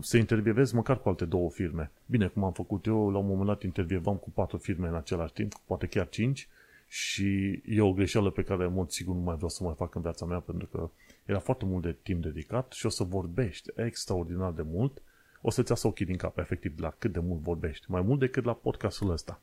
[0.00, 1.90] să intervievezi măcar cu alte două firme.
[2.06, 5.32] Bine, cum am făcut eu, la un moment dat intervievam cu patru firme în același
[5.32, 6.48] timp, poate chiar cinci,
[6.88, 9.94] și e o greșeală pe care, în mod sigur, nu mai vreau să mai fac
[9.94, 10.90] în viața mea, pentru că
[11.24, 15.02] era foarte mult de timp dedicat și o să vorbești extraordinar de mult,
[15.40, 17.90] o să-ți iasă ochii din cap, efectiv, la cât de mult vorbești.
[17.90, 19.40] Mai mult decât la podcastul ăsta.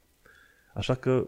[0.73, 1.27] Așa că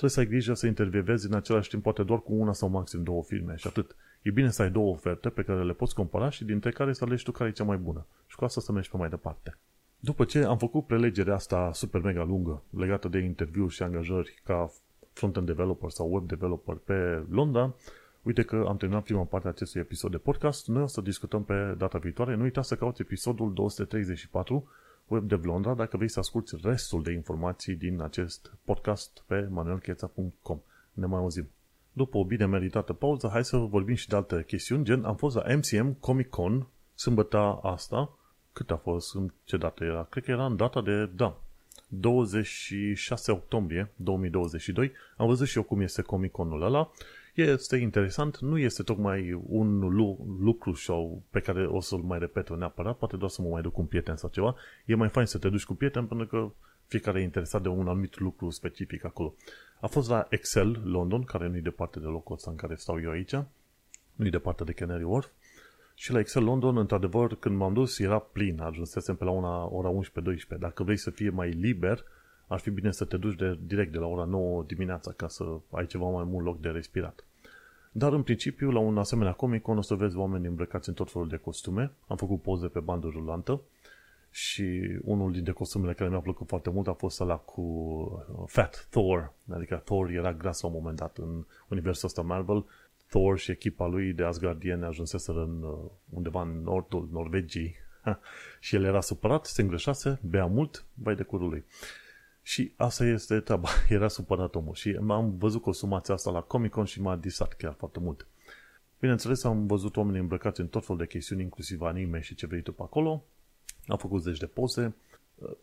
[0.00, 3.02] trebuie să ai grijă să intervievezi în același timp, poate doar cu una sau maxim
[3.02, 3.96] două filme și atât.
[4.22, 7.04] E bine să ai două oferte pe care le poți compara și dintre care să
[7.04, 8.06] alegi tu care e cea mai bună.
[8.26, 9.56] Și cu asta să mergi pe mai departe.
[9.98, 14.72] După ce am făcut prelegerea asta super mega lungă legată de interviu și angajări ca
[15.12, 17.74] front-end developer sau web developer pe Londra,
[18.22, 20.68] uite că am terminat prima parte a acestui episod de podcast.
[20.68, 22.34] Noi o să discutăm pe data viitoare.
[22.34, 24.68] Nu uita să cauți episodul 234
[25.10, 30.60] Web de Londra dacă vrei să asculti restul de informații din acest podcast pe manuelcheța.com.
[30.92, 31.50] Ne mai auzim.
[31.92, 35.36] După o bine meritată pauză, hai să vorbim și de alte chestiuni, gen am fost
[35.36, 38.18] la MCM Comic Con sâmbătă asta.
[38.52, 39.14] Cât a fost?
[39.14, 40.04] În ce dată era?
[40.10, 41.40] Cred că era în data de, da,
[41.88, 44.92] 26 octombrie 2022.
[45.16, 46.90] Am văzut și eu cum este Comic Conul ăla
[47.34, 49.78] este interesant, nu este tocmai un
[50.40, 53.72] lucru show pe care o să-l mai repet neapărat, poate doar să mă mai duc
[53.72, 54.54] cu un prieten sau ceva.
[54.84, 56.52] E mai fain să te duci cu prieten pentru că
[56.86, 59.34] fiecare e interesat de un anumit lucru specific acolo.
[59.80, 63.00] A fost la Excel London, care nu e departe de locul ăsta în care stau
[63.00, 63.34] eu aici,
[64.14, 65.28] nu e departe de Canary Wharf,
[65.94, 69.90] și la Excel London, într-adevăr, când m-am dus, era plin, ajunsesem pe la una, ora
[70.54, 70.58] 11-12.
[70.58, 72.04] Dacă vrei să fie mai liber,
[72.50, 75.44] ar fi bine să te duci de, direct de la ora 9 dimineața ca să
[75.70, 77.24] ai ceva mai mult loc de respirat.
[77.92, 81.10] Dar în principiu, la un asemenea Comic Con o să vezi oameni îmbrăcați în tot
[81.10, 81.92] felul de costume.
[82.06, 83.60] Am făcut poze pe bandă rulantă
[84.30, 88.86] și unul dintre costumele care mi-a plăcut foarte mult a fost ăla cu uh, Fat
[88.90, 92.64] Thor, adică Thor era gras la un moment dat în universul ăsta Marvel.
[93.08, 97.74] Thor și echipa lui de Asgardieni ajunseseră în, uh, undeva în nordul Norvegiei
[98.60, 101.64] și el era supărat, se îngrășase, bea mult, vai de curul lui.
[102.42, 103.68] Și asta este treaba.
[103.88, 104.74] Era supărat omul.
[104.74, 108.26] Și am văzut consumația asta la Comic Con și m-a disat chiar foarte mult.
[109.00, 112.62] Bineînțeles, am văzut oameni îmbrăcați în tot fel de chestiuni, inclusiv anime și ce vrei
[112.62, 113.24] tu pe acolo.
[113.86, 114.94] Am făcut zeci de poze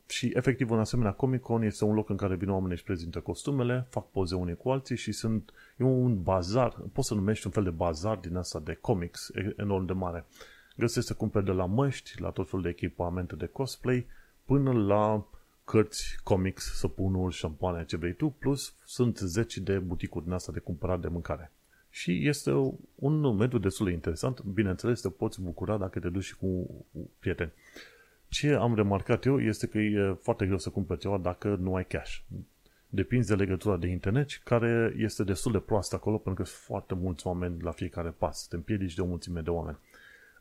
[0.07, 3.19] și efectiv un asemenea Comic Con este un loc în care vin oamenii și prezintă
[3.19, 7.51] costumele, fac poze unii cu alții și sunt, e un bazar, poți să numești un
[7.51, 10.25] fel de bazar din asta de comics enorm de mare.
[10.75, 14.05] Găsești să cumperi de la măști, la tot fel de echipamente de cosplay,
[14.45, 15.25] până la
[15.67, 20.59] cărți, comics, săpunuri, șampoane, ce vrei tu, plus sunt zeci de buticuri din asta de
[20.59, 21.51] cumpărat de mâncare.
[21.89, 22.51] Și este
[22.95, 24.41] un mediu destul de interesant.
[24.41, 26.67] Bineînțeles, te poți bucura dacă te duci și cu
[27.19, 27.51] prieteni.
[28.27, 31.85] Ce am remarcat eu este că e foarte greu să cumperi ceva dacă nu ai
[31.85, 32.17] cash.
[32.89, 36.93] Depinde de legătura de internet, care este destul de proastă acolo, pentru că sunt foarte
[36.93, 38.47] mulți oameni la fiecare pas.
[38.47, 39.77] Te împiedici de o mulțime de oameni.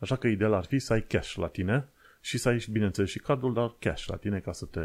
[0.00, 1.88] Așa că ideal ar fi să ai cash la tine
[2.26, 4.80] și să ai, bineînțeles, și cardul, dar cash la tine ca să te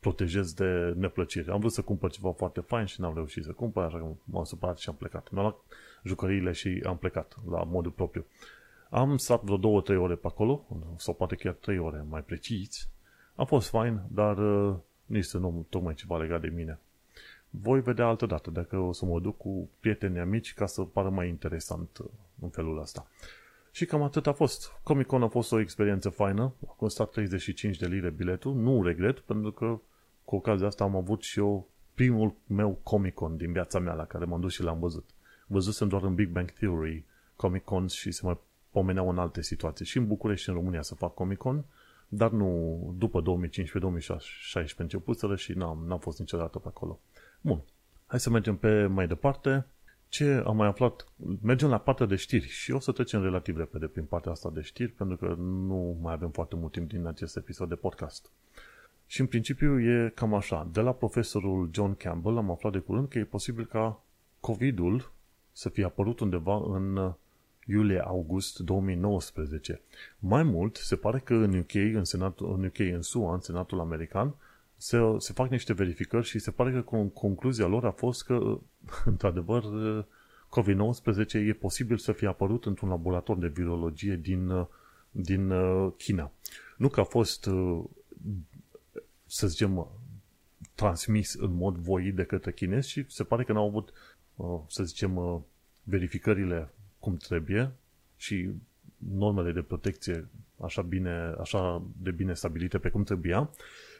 [0.00, 1.50] protejezi de neplăcere.
[1.50, 4.44] Am vrut să cumpăr ceva foarte fain și n-am reușit să cumpăr, așa că m-am
[4.44, 5.30] supărat și am plecat.
[5.30, 5.56] Mi-am luat
[6.04, 8.26] jucăriile și am plecat la modul propriu.
[8.90, 12.88] Am stat vreo două, trei ore pe acolo, sau poate chiar trei ore mai precis.
[13.34, 16.78] A fost fain, dar uh, nu este nu, tocmai ceva legat de mine.
[17.50, 21.08] Voi vedea altă dată dacă o să mă duc cu prieteni amici ca să pară
[21.08, 22.06] mai interesant uh,
[22.40, 23.06] în felul ăsta.
[23.76, 24.72] Și cam atât a fost.
[24.82, 29.18] Comic Con a fost o experiență faină, a costat 35 de lire biletul, nu regret,
[29.18, 29.78] pentru că
[30.24, 34.04] cu ocazia asta am avut și eu primul meu Comic Con din viața mea la
[34.04, 35.10] care m-am dus și l-am văzut.
[35.46, 37.04] Văzusem doar în Big Bang Theory
[37.36, 38.38] Comic Con și se mai
[38.70, 39.84] pomeneau în alte situații.
[39.84, 41.64] Și în București și în România să fac Comic Con,
[42.08, 47.00] dar nu după 2015-2016 începuseră și n-am, n-am fost niciodată pe acolo.
[47.40, 47.60] Bun,
[48.06, 49.66] hai să mergem pe mai departe.
[50.16, 51.06] Ce am mai aflat?
[51.42, 54.60] Mergem la partea de știri și o să trecem relativ repede prin partea asta de
[54.60, 58.30] știri pentru că nu mai avem foarte mult timp din acest episod de podcast.
[59.06, 60.68] Și în principiu e cam așa.
[60.72, 64.02] De la profesorul John Campbell am aflat de curând că e posibil ca
[64.40, 65.12] COVID-ul
[65.52, 67.14] să fie apărut undeva în
[67.66, 69.80] iulie-august 2019.
[70.18, 73.80] Mai mult, se pare că în UK, în, Senatul, în UK, în SUA, în Senatul
[73.80, 74.34] American,
[74.76, 76.80] se, se fac niște verificări și se pare că
[77.14, 78.58] concluzia lor a fost că,
[79.04, 79.62] într-adevăr,
[80.48, 84.66] COVID-19 e posibil să fie apărut într-un laborator de virologie din,
[85.10, 85.52] din
[85.96, 86.32] China.
[86.76, 87.48] Nu că a fost,
[89.26, 89.88] să zicem,
[90.74, 93.92] transmis în mod voit de către chinezi și se pare că n-au avut,
[94.68, 95.44] să zicem,
[95.82, 97.72] verificările cum trebuie
[98.16, 98.50] și
[98.96, 100.28] normele de protecție
[100.60, 103.50] așa, bine, așa de bine stabilite pe cum trebuia,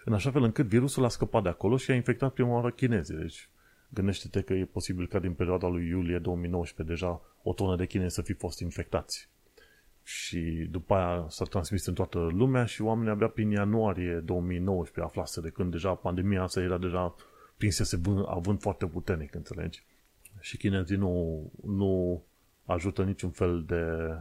[0.07, 3.16] în așa fel încât virusul a scăpat de acolo și a infectat prima oară chinezii.
[3.16, 3.49] Deci
[3.88, 8.14] gândește-te că e posibil ca din perioada lui iulie 2019 deja o tonă de chinezi
[8.14, 9.29] să fi fost infectați.
[10.03, 15.40] Și după aia s-a transmis în toată lumea și oamenii abia prin ianuarie 2019 aflase
[15.40, 17.14] de când deja pandemia asta era deja
[17.57, 19.85] prinsese având foarte puternic, înțelegi?
[20.40, 22.23] Și chinezii nu, nu
[22.64, 24.14] ajută niciun fel de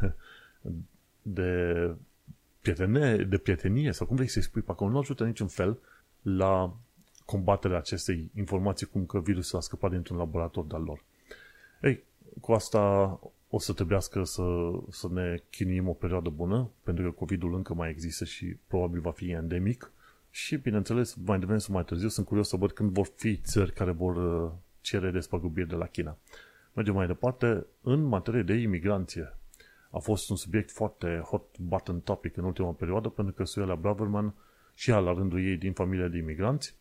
[1.22, 1.94] de
[2.62, 5.78] prietenie, de prietenie sau cum vrei să-i spui pe acolo, nu ajută niciun fel
[6.22, 6.76] la
[7.24, 11.04] combaterea acestei informații cum că virusul a scăpat dintr-un laborator de-al lor.
[11.82, 12.02] Ei,
[12.40, 12.80] cu asta
[13.48, 14.42] o să trebuiască să,
[14.90, 19.10] să ne chinuim o perioadă bună, pentru că COVID-ul încă mai există și probabil va
[19.10, 19.92] fi endemic.
[20.30, 23.72] Și, bineînțeles, mai devreme sau mai târziu, sunt curios să văd când vor fi țări
[23.72, 26.18] care vor uh, cere despăgubiri de la China.
[26.72, 27.66] Mergem mai departe.
[27.82, 29.36] În materie de imigranție,
[29.92, 34.34] a fost un subiect foarte hot button topic în ultima perioadă, pentru că Suela Braverman
[34.74, 36.74] și ea la rândul ei din familia de imigranți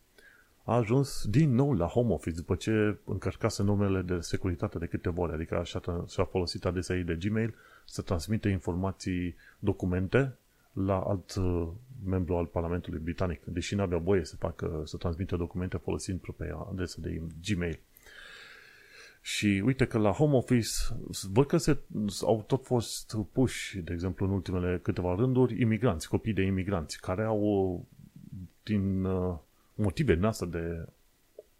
[0.64, 5.22] a ajuns din nou la home office după ce încărcase numele de securitate de câteva
[5.22, 10.36] ori, adică așa și-a folosit adesea ei de Gmail să transmite informații, documente
[10.74, 11.68] la alt uh,
[12.06, 16.68] membru al Parlamentului Britanic, deși nu avea voie să facă, să transmită documente folosind propria
[16.72, 17.80] adresă de Gmail.
[19.22, 20.70] Și uite că la home office
[21.32, 21.78] văd că se,
[22.22, 27.24] au tot fost puși, de exemplu, în ultimele câteva rânduri, imigranți, copii de imigranți, care
[27.24, 27.86] au,
[28.64, 29.38] din uh,
[29.76, 30.86] motive din asta de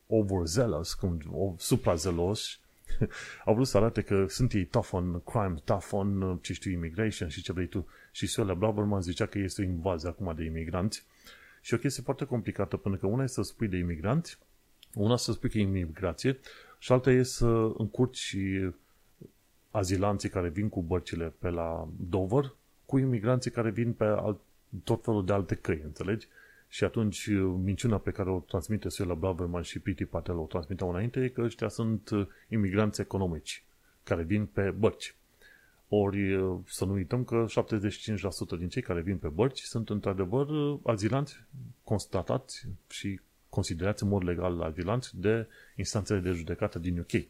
[0.08, 1.20] overzealous, cum
[1.58, 2.60] suprazeloși,
[3.46, 6.72] au vrut să arate că sunt ei tough on crime, tough on, uh, ce știu,
[6.72, 7.88] immigration și ce vrei tu.
[8.12, 11.06] Și Suela Braverman zicea că este o invazie acum de imigranți.
[11.62, 14.38] Și o chestie foarte complicată, pentru că una este să spui de imigranți,
[14.94, 16.40] una să spui că e imigrație
[16.82, 18.38] și alta e să încurci
[19.72, 22.56] azilanții care vin cu bărcile pe la Dover
[22.86, 24.40] cu imigranții care vin pe alt,
[24.84, 26.28] tot felul de alte căi, înțelegi?
[26.68, 27.30] Și atunci
[27.64, 31.42] minciuna pe care o transmite la Braverman și Piti Patel o transmiteau înainte e că
[31.42, 32.10] ăștia sunt
[32.50, 33.64] imigranți economici
[34.04, 35.16] care vin pe bărci.
[35.88, 37.46] Ori uh, să nu uităm că
[38.56, 41.36] 75% din cei care vin pe bărci sunt într-adevăr uh, azilanți
[41.84, 43.20] constatați și
[43.52, 47.26] considerați în mod legal azilanți de instanțele de judecată din UK.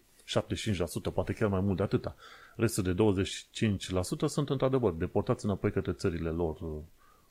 [1.10, 2.16] 75%, poate chiar mai mult de atâta.
[2.56, 3.24] Restul de
[4.26, 6.58] 25% sunt într-adevăr deportați înapoi către țările lor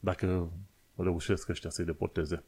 [0.01, 0.51] dacă
[0.97, 2.43] reușesc ăștia să-i deporteze.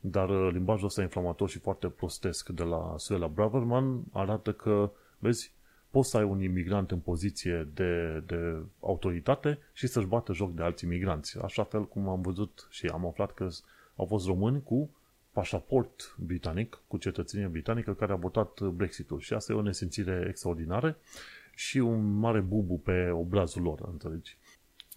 [0.00, 5.52] Dar uh, limbajul ăsta inflamator și foarte prostesc de la Suela Braverman arată că, vezi,
[5.90, 10.62] poți să ai un imigrant în poziție de, de autoritate și să-și bată joc de
[10.62, 11.38] alți imigranți.
[11.42, 13.48] Așa fel cum am văzut și am aflat că
[13.96, 14.90] au fost români cu
[15.36, 19.20] pașaport britanic, cu cetățenie britanică, care a votat Brexitul.
[19.20, 20.98] Și asta e o nesimțire extraordinară
[21.54, 24.36] și un mare bubu pe obrazul lor, înțelegi?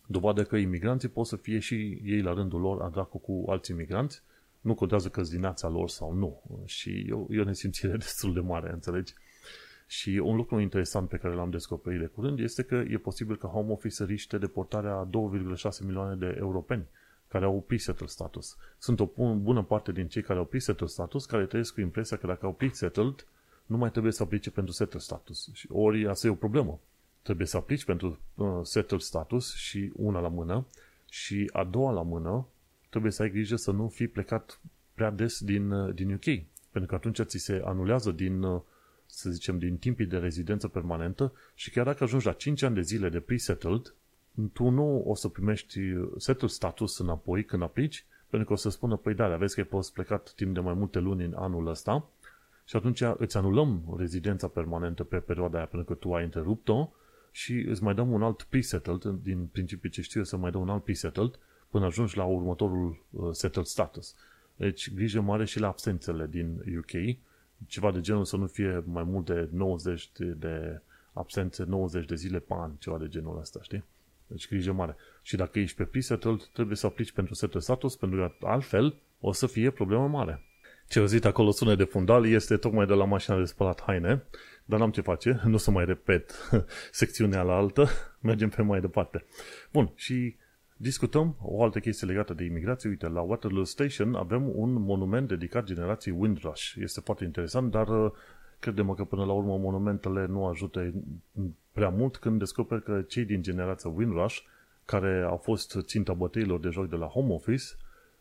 [0.08, 4.22] Dovadă că imigranții pot să fie și ei la rândul lor adracu cu alți imigranți,
[4.62, 6.42] nu contează că din lor sau nu.
[6.66, 9.14] Și e o, e o nesimțire destul de mare, înțelegi?
[9.88, 13.48] Și un lucru interesant pe care l-am descoperit de curând este că e posibil ca
[13.48, 16.88] Home Office să riște deportarea a 2,6 milioane de europeni
[17.30, 18.58] care au pre-settled status.
[18.78, 19.06] Sunt o
[19.36, 22.54] bună parte din cei care au pre-settled status care trăiesc cu impresia că dacă au
[22.54, 23.26] pre-settled,
[23.66, 25.52] nu mai trebuie să aplice pentru settled status.
[25.70, 26.80] Ori asta e o problemă.
[27.22, 30.66] Trebuie să aplici pentru uh, settled status și una la mână
[31.10, 32.48] și a doua la mână
[32.90, 34.60] trebuie să ai grijă să nu fii plecat
[34.94, 36.44] prea des din, uh, din UK.
[36.72, 38.62] Pentru că atunci ți se anulează din, uh,
[39.06, 42.82] să zicem, din timpii de rezidență permanentă și chiar dacă ajungi la 5 ani de
[42.82, 43.94] zile de pre-settled,
[44.48, 45.80] tu nu o să primești
[46.18, 49.68] settled status înapoi când aplici, pentru că o să spună, păi da, vezi că ai
[49.68, 52.10] fost plecat timp de mai multe luni în anul ăsta
[52.66, 56.90] și atunci îți anulăm rezidența permanentă pe perioada aia pentru că tu ai întrerupt-o
[57.32, 60.70] și îți mai dăm un alt pre-settled, din principiu ce știu să mai dăm un
[60.70, 64.16] alt pre-settled până ajungi la următorul uh, settled status.
[64.56, 67.18] Deci grijă mare și la absențele din UK,
[67.68, 70.82] ceva de genul să nu fie mai mult de 90 de, de
[71.14, 73.84] absențe, 90 de zile pe an, ceva de genul ăsta, știi?
[74.30, 74.96] Deci grijă mare.
[75.22, 79.32] Și dacă ești pe pre-settled, trebuie să aplici pentru settled status, pentru că altfel o
[79.32, 80.44] să fie problemă mare.
[80.88, 84.24] Ce auzit acolo sună de fundal este tocmai de la mașina de spălat haine,
[84.66, 86.50] dar n-am ce face, nu o să mai repet
[86.92, 87.88] secțiunea la altă,
[88.22, 89.26] mergem pe mai departe.
[89.72, 90.36] Bun, și
[90.78, 92.90] discutăm o altă chestie legată de imigrație.
[92.90, 96.74] Uite, la Waterloo Station avem un monument dedicat generației Windrush.
[96.78, 98.12] Este foarte interesant, dar uh,
[98.60, 100.94] credem că până la urmă monumentele nu ajută
[101.80, 104.40] prea mult când descoperi că cei din generația Windrush,
[104.86, 107.64] care au fost ținta bătăilor de joc de la Home Office,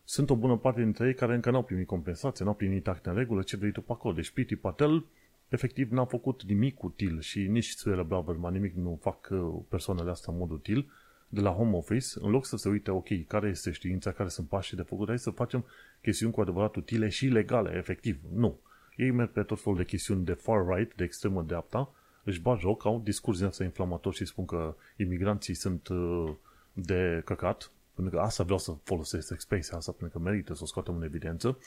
[0.03, 3.15] sunt o bună parte dintre ei care încă n-au primit compensație, n-au primit acte în
[3.15, 4.13] regulă, ce vrei tu pe acolo.
[4.13, 5.05] Deci Piti Patel
[5.47, 10.33] efectiv n-a făcut nimic util și nici Suela Braverman nimic nu fac uh, persoanele astea
[10.33, 10.91] în mod util
[11.29, 14.47] de la home office, în loc să se uite, ok, care este știința, care sunt
[14.47, 15.65] pașii de făcut, hai să facem
[16.01, 18.19] chestiuni cu adevărat utile și legale, efectiv.
[18.33, 18.59] Nu.
[18.95, 21.93] Ei merg pe tot felul de chestiuni de far-right, de extremă dreapta,
[22.29, 26.31] își bat joc, au discurs din asta inflamator și spun că imigranții sunt uh,
[26.73, 30.65] de căcat, pentru că asta vreau să folosesc expresia asta, pentru că merită să o
[30.65, 31.57] scoatem în evidență.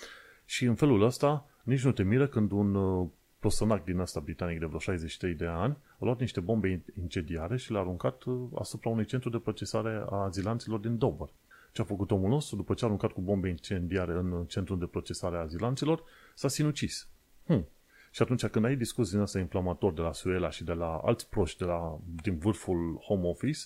[0.45, 3.09] Și în felul ăsta, nici nu te miră când un uh,
[3.39, 7.73] prostonac din asta britanic de vreo 63 de ani a luat niște bombe incendiare și
[7.73, 11.29] le-a aruncat uh, asupra unui centru de procesare a azilanților din Dover.
[11.73, 14.87] Ce a făcut omul nostru după ce a aruncat cu bombe incendiare în centrul de
[14.87, 16.03] procesare a azilanților?
[16.35, 17.09] S-a sinucis.
[17.45, 17.67] Hmm.
[18.15, 21.29] Și atunci când ai discuții din asta inflamator de la Suela și de la alți
[21.29, 23.61] proști de la, din vârful home office,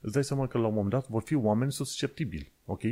[0.00, 2.82] îți dai seama că la un moment dat vor fi oameni susceptibili, ok?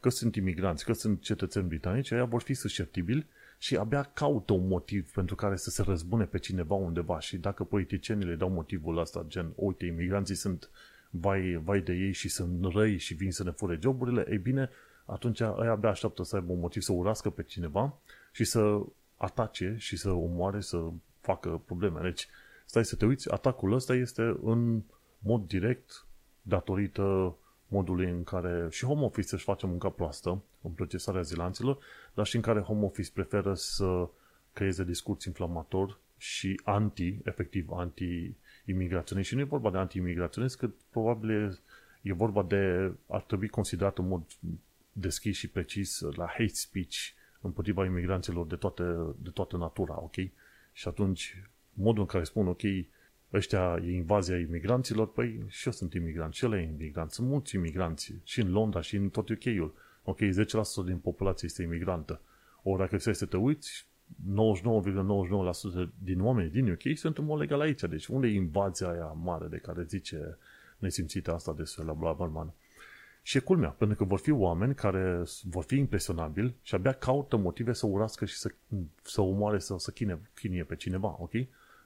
[0.00, 3.26] Că sunt imigranți, că sunt cetățeni britanici, aia vor fi susceptibili
[3.58, 7.64] și abia caută un motiv pentru care să se răzbune pe cineva undeva și dacă
[7.64, 10.70] politicienii le dau motivul ăsta, gen, uite, imigranții sunt
[11.10, 14.70] vai, vai de ei și sunt răi și vin să ne fure joburile, ei bine,
[15.04, 17.98] atunci aia abia așteaptă să aibă un motiv să urască pe cineva
[18.32, 18.80] și să
[19.20, 20.90] atace și să omoare, să
[21.20, 22.00] facă probleme.
[22.02, 22.28] Deci,
[22.64, 24.82] stai să te uiți, atacul ăsta este în
[25.18, 26.06] mod direct
[26.42, 27.36] datorită
[27.68, 31.78] modului în care și home office își face munca proastă în procesarea zilanților,
[32.14, 34.08] dar și în care home office preferă să
[34.52, 39.28] creeze discurs inflamator și anti, efectiv anti-imigraționist.
[39.28, 41.58] Și nu e vorba de anti-imigraționist, că probabil e,
[42.02, 44.22] e vorba de, ar trebui considerat în mod
[44.92, 46.96] deschis și precis la hate speech
[47.40, 50.14] împotriva imigranților de toată, de toată natura, ok?
[50.72, 52.62] Și atunci, modul în care spun, ok,
[53.32, 57.54] ăștia e invazia imigranților, păi și eu sunt imigrant, și el e imigrant, sunt mulți
[57.54, 59.74] imigranți, și în Londra, și în tot UK-ul.
[60.02, 60.22] Ok, 10%
[60.84, 62.20] din populație este imigrantă.
[62.62, 67.80] Ori dacă să te uiți, 99,99% din oameni din UK sunt în mod legal aici.
[67.80, 70.38] Deci unde e invazia aia mare de care zice
[70.78, 72.54] nesimțită asta de la Blaberman?
[73.22, 77.36] Și e culmea, pentru că vor fi oameni care vor fi impresionabili și abia caută
[77.36, 78.50] motive să urască și să,
[79.02, 81.32] să omoare, să, să chine, chinie pe cineva, ok?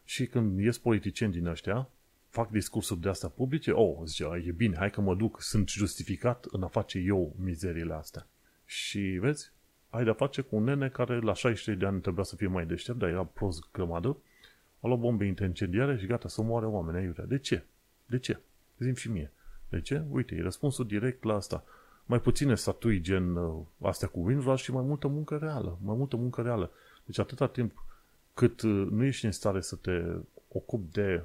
[0.04, 1.88] Și când ies politicieni din ăștia,
[2.28, 6.44] fac discursuri de astea publice, oh, zice, e bine, hai că mă duc, sunt justificat
[6.50, 8.26] în a face eu mizeriile astea.
[8.64, 9.52] Și vezi,
[9.90, 12.66] ai de-a face cu un nene care la 63 de ani trebuia să fie mai
[12.66, 14.16] deștept, dar era prost grămadă,
[14.80, 17.24] a luat bombe incendiare și gata, să moare oameni aiurea.
[17.24, 17.64] De ce?
[18.06, 18.40] De ce?
[18.78, 19.32] Zim și mie.
[19.74, 20.02] De ce?
[20.10, 21.64] Uite, e răspunsul direct la asta.
[22.06, 25.78] Mai puține statui gen uh, astea cu Windows și mai multă muncă reală.
[25.82, 26.70] Mai multă muncă reală.
[27.04, 27.84] Deci atâta timp
[28.34, 30.02] cât uh, nu ești în stare să te
[30.48, 31.24] ocupi de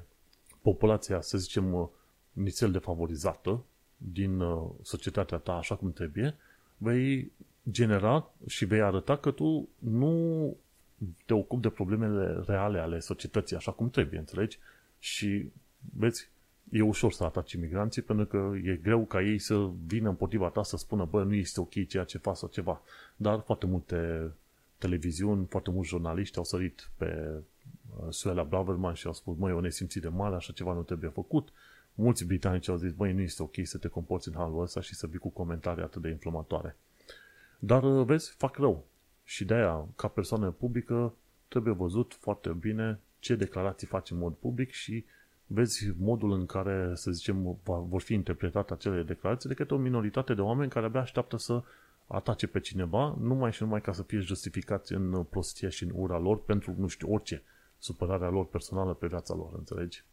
[0.62, 1.88] populația, să zicem, uh,
[2.32, 3.64] nițel defavorizată
[3.96, 6.36] din uh, societatea ta așa cum trebuie,
[6.76, 7.32] vei
[7.70, 10.56] genera și vei arăta că tu nu
[11.26, 14.58] te ocupi de problemele reale ale societății așa cum trebuie, înțelegi?
[14.98, 15.50] Și,
[15.96, 16.28] vezi,
[16.70, 20.62] e ușor să ataci imigranții pentru că e greu ca ei să vină împotriva ta
[20.62, 22.82] să spună, bă, nu este ok ceea ce faci sau ceva.
[23.16, 24.30] Dar foarte multe
[24.78, 27.30] televiziuni, foarte mulți jurnaliști au sărit pe
[27.96, 31.48] uh, Suela Braverman și au spus, măi, o nesimțire mare, așa ceva nu trebuie făcut.
[31.94, 34.94] Mulți britanici au zis, băi, nu este ok să te comporți în halul ăsta și
[34.94, 36.76] să vii cu comentarii atât de inflamatoare.
[37.58, 38.86] Dar, uh, vezi, fac rău.
[39.24, 41.14] Și de aia, ca persoană publică,
[41.48, 45.04] trebuie văzut foarte bine ce declarații faci în mod public și
[45.52, 50.34] vezi modul în care, să zicem, vor fi interpretate acele declarații de către o minoritate
[50.34, 51.62] de oameni care abia așteaptă să
[52.06, 56.18] atace pe cineva, numai și numai ca să fie justificați în prostie și în ura
[56.18, 57.42] lor pentru, nu știu, orice
[57.78, 60.04] supărarea lor personală pe viața lor, înțelegi?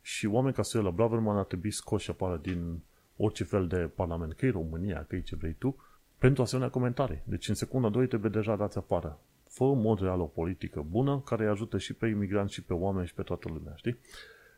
[0.00, 2.80] Și oameni ca Suela Braverman ar trebui scoși afară din
[3.16, 5.76] orice fel de parlament, că e România, că e ce vrei tu,
[6.18, 7.22] pentru asemenea comentarii.
[7.24, 9.18] Deci în secunda 2 trebuie deja dați afară.
[9.48, 12.72] Fă în mod real o politică bună care îi ajută și pe imigranți și pe
[12.72, 13.98] oameni și pe toată lumea, știi?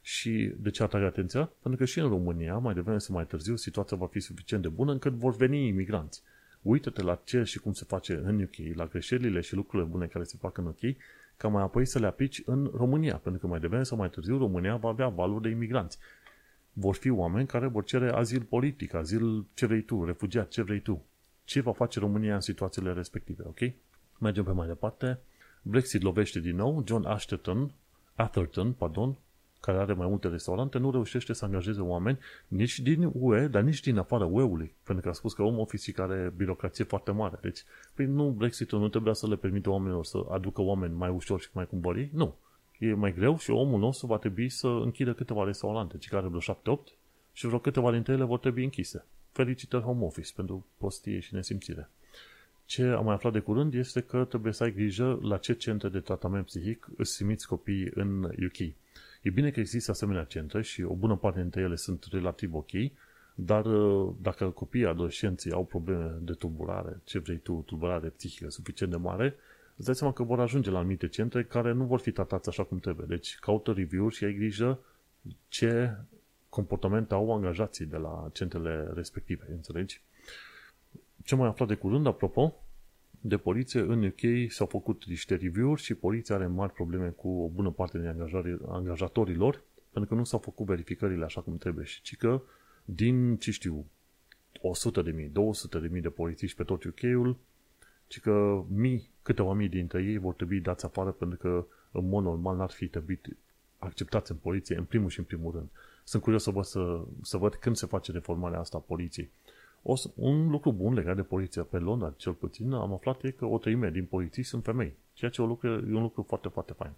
[0.06, 1.50] Și de ce atrag atenția?
[1.62, 4.68] Pentru că și în România, mai devreme sau mai târziu, situația va fi suficient de
[4.68, 6.22] bună încât vor veni imigranți
[6.66, 10.24] uită-te la ce și cum se face în UK, la greșelile și lucrurile bune care
[10.24, 10.96] se fac în UK,
[11.36, 14.38] ca mai apoi să le aplici în România, pentru că mai devreme sau mai târziu
[14.38, 15.98] România va avea valuri de imigranți.
[16.72, 20.80] Vor fi oameni care vor cere azil politic, azil ce vrei tu, refugiat, ce vrei
[20.80, 21.04] tu.
[21.44, 23.58] Ce va face România în situațiile respective, ok?
[24.18, 25.18] Mergem pe mai departe.
[25.62, 26.84] Brexit lovește din nou.
[26.86, 27.70] John Ashton,
[28.14, 29.18] Atherton, pardon,
[29.60, 33.80] care are mai multe restaurante, nu reușește să angajeze oameni nici din UE, dar nici
[33.80, 34.74] din afara UE-ului.
[34.82, 37.38] Pentru că a spus că om office care are birocrație foarte mare.
[37.42, 41.40] Deci, păi nu, Brexit-ul nu trebuia să le permită oamenilor să aducă oameni mai ușor
[41.40, 42.10] și mai cumpări?
[42.12, 42.34] Nu.
[42.78, 46.54] E mai greu și omul nostru va trebui să închidă câteva restaurante, ci care vreo
[46.54, 46.78] 7-8
[47.32, 49.04] și vreo câteva dintre ele vor trebui închise.
[49.32, 51.90] Felicitări home office pentru prostie și nesimțire.
[52.64, 55.88] Ce am mai aflat de curând este că trebuie să ai grijă la ce centre
[55.88, 58.74] de tratament psihic îți simiți copiii în UK.
[59.26, 62.70] E bine că există asemenea centre și o bună parte dintre ele sunt relativ ok,
[63.34, 68.92] dar uh, dacă copiii adolescenții au probleme de tulburare, ce vrei tu, tulburare psihică suficient
[68.92, 69.34] de mare,
[69.76, 72.64] îți dai seama că vor ajunge la anumite centre care nu vor fi tratați așa
[72.64, 73.06] cum trebuie.
[73.08, 74.78] Deci caută review și ai grijă
[75.48, 75.96] ce
[76.48, 80.00] comportament au angajații de la centrele respective, înțelegi?
[81.24, 82.54] Ce mai aflat de curând, apropo,
[83.20, 87.48] de poliție în UK s-au făcut niște review-uri și poliția are mari probleme cu o
[87.48, 88.28] bună parte din
[88.68, 92.42] angajatorilor pentru că nu s-au făcut verificările așa cum trebuie și ci că
[92.84, 93.84] din, ce știu,
[94.60, 97.36] 100 de mii, 200 de mii de polițiști pe tot UK-ul,
[98.06, 102.24] ci că mii, câteva mii dintre ei vor trebui dați afară pentru că în mod
[102.24, 103.36] normal n-ar fi trebuit
[103.78, 105.68] acceptați în poliție în primul și în primul rând.
[106.04, 109.30] Sunt curios să văd, să, să văd când se face reformarea asta a poliției.
[109.88, 113.44] O, un lucru bun legat de poliția pe Londra, cel puțin, am aflat e că
[113.44, 116.48] o treime din poliții sunt femei, ceea ce e un lucru, e un lucru foarte,
[116.48, 116.92] foarte fain.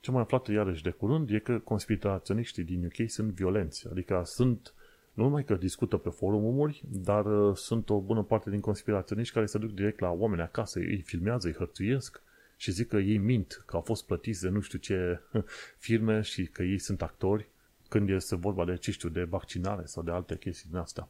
[0.00, 4.74] Ce mai aflat iarăși de curând e că conspiraționiștii din UK sunt violenți, adică sunt,
[5.12, 9.46] nu numai că discută pe forumuri, dar uh, sunt o bună parte din conspiraționiști care
[9.46, 12.22] se duc direct la oameni acasă, îi filmează, îi hărțuiesc
[12.56, 15.20] și zic că ei mint, că au fost plătiți de nu știu ce
[15.86, 17.48] firme și că ei sunt actori
[17.88, 21.08] când este vorba de, ce știu, de vaccinare sau de alte chestii din astea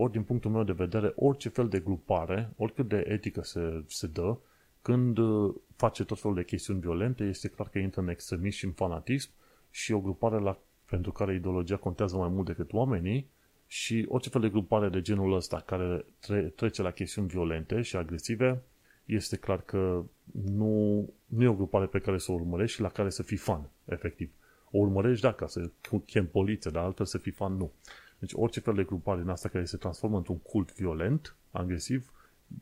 [0.00, 4.06] ori din punctul meu de vedere, orice fel de grupare, oricât de etică se, se
[4.06, 4.36] dă,
[4.82, 8.64] când uh, face tot felul de chestiuni violente, este clar că intră în extremism și
[8.64, 9.30] în fanatism
[9.70, 10.58] și o grupare la,
[10.90, 13.30] pentru care ideologia contează mai mult decât oamenii
[13.66, 17.96] și orice fel de grupare de genul ăsta care tre- trece la chestiuni violente și
[17.96, 18.62] agresive,
[19.04, 20.04] este clar că
[20.44, 23.36] nu, nu e o grupare pe care să o urmărești și la care să fii
[23.36, 24.30] fan, efectiv.
[24.70, 25.70] O urmărești, da, ca să
[26.06, 27.72] chem poliție, dar altfel să fii fan, nu.
[28.18, 32.12] Deci orice fel de grupare din asta care se transformă într-un cult violent, agresiv,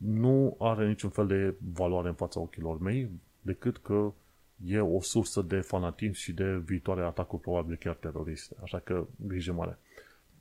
[0.01, 3.09] nu are niciun fel de valoare în fața ochilor mei,
[3.41, 4.13] decât că
[4.65, 8.55] e o sursă de fanatism și de viitoare atacuri probabil chiar teroriste.
[8.63, 9.77] Așa că grijă mare.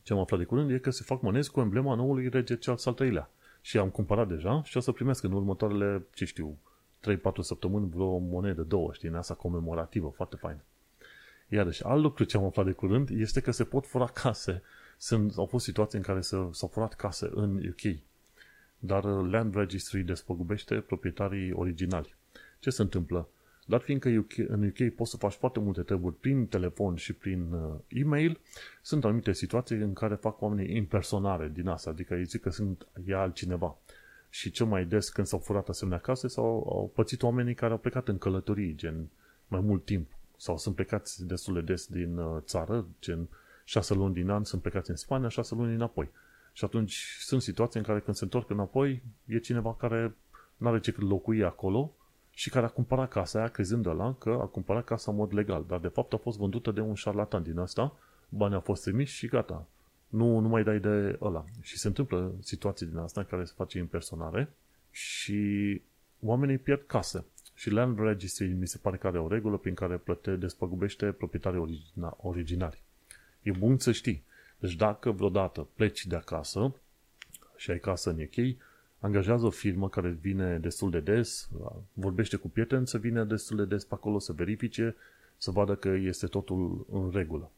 [0.02, 2.86] Ce am aflat de curând e că se fac monezi cu emblema noului rege Charles
[2.86, 3.30] al III-lea.
[3.60, 6.56] Și am cumpărat deja și o să primesc în următoarele, ce știu,
[7.00, 10.58] 3-4 săptămâni vreo monedă, două, știi, în asta comemorativă, foarte fain.
[11.48, 14.62] Iarăși, alt lucru ce am aflat de curând este că se pot fura case.
[14.96, 17.96] Sunt, au fost situații în care s-au furat case în UK.
[18.78, 22.14] Dar Land Registry despăgubește proprietarii originali.
[22.58, 23.28] Ce se întâmplă?
[23.66, 27.52] Dar fiindcă UK, în UK poți să faci foarte multe treburi prin telefon și prin
[27.52, 28.40] uh, e-mail,
[28.82, 32.86] sunt anumite situații în care fac oamenii impersonare din asta, adică îi zic că sunt
[33.06, 33.76] ea altcineva.
[34.30, 37.78] Și cel mai des când s-au furat asemenea case sau au pățit oamenii care au
[37.78, 39.08] plecat în călătorii, gen
[39.48, 43.28] mai mult timp, sau sunt plecați destul de des din uh, țară, gen
[43.68, 46.08] șase luni din an sunt plecați în Spania, șase luni înapoi.
[46.52, 50.16] Și atunci sunt situații în care când se întorc înapoi, e cineva care
[50.56, 51.92] nu are ce locui acolo
[52.30, 55.34] și care a cumpărat casa aia crezând de la că a cumpărat casa în mod
[55.34, 57.96] legal, dar de fapt a fost vândută de un șarlatan din asta,
[58.28, 59.66] banii au fost trimiși și gata.
[60.08, 61.44] Nu, nu mai dai de ăla.
[61.60, 64.52] Și se întâmplă situații din asta în care se face impersonare
[64.90, 65.82] și
[66.20, 67.24] oamenii pierd case.
[67.54, 71.60] Și Land Registry mi se pare că are o regulă prin care plăte despăgubește proprietarii
[71.60, 72.84] origina, originari.
[73.46, 74.22] E bun să știi.
[74.58, 76.74] Deci dacă vreodată pleci de acasă
[77.56, 78.56] și ai casă în UK,
[78.98, 81.48] angajează o firmă care vine destul de des,
[81.92, 84.96] vorbește cu prieteni să vină destul de des pe acolo să verifice,
[85.36, 87.50] să vadă că este totul în regulă.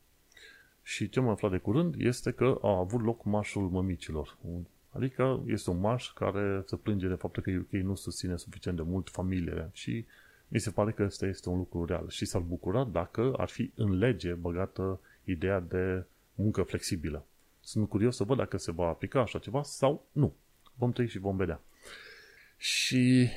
[0.82, 4.36] Și ce am aflat de curând este că a avut loc marșul mămicilor.
[4.90, 8.82] Adică este un marș care se plânge de faptul că UK nu susține suficient de
[8.82, 10.04] mult familiile și
[10.48, 13.70] mi se pare că ăsta este un lucru real și s-ar bucura dacă ar fi
[13.74, 15.00] în lege băgată
[15.30, 16.04] ideea de
[16.34, 17.26] muncă flexibilă.
[17.60, 20.34] Sunt curios să văd dacă se va aplica așa ceva sau nu.
[20.74, 21.60] Vom trăi și vom vedea.
[22.56, 23.28] Și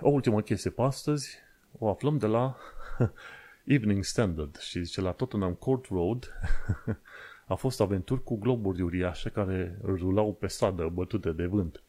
[0.00, 1.38] o ultimă chestie pe astăzi
[1.78, 2.56] o aflăm de la
[3.64, 6.32] Evening Standard și zice la Tottenham Court Road
[7.46, 11.82] a fost aventuri cu globuri uriașe care rulau pe stradă bătute de vânt.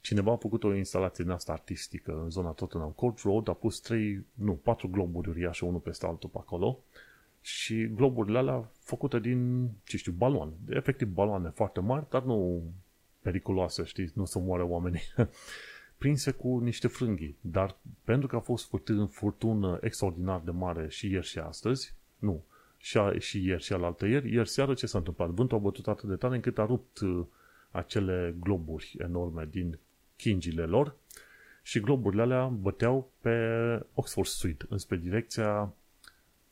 [0.00, 3.80] Cineva a făcut o instalație din asta artistică în zona Tottenham Court Road, a pus
[3.80, 6.78] trei, nu, patru globuri uriașe, unul peste altul pe acolo
[7.40, 10.52] și globurile alea făcute din, ce știu, baloane.
[10.68, 12.62] Efectiv baloane foarte mari, dar nu
[13.22, 15.02] periculoase, știi, nu să moară oamenii.
[15.98, 17.36] Prinse cu niște frânghii.
[17.40, 18.70] Dar pentru că a fost
[19.10, 22.44] furtună extraordinar de mare și ieri și astăzi, nu,
[22.76, 25.28] și, a, și ieri și alaltă ieri, ieri seară ce s-a întâmplat?
[25.28, 27.24] Vântul a bătut atât de tare încât a rupt uh,
[27.70, 29.78] acele globuri enorme din
[30.16, 30.96] chingile lor
[31.62, 33.36] și globurile alea băteau pe
[33.94, 35.74] Oxford Street, înspre direcția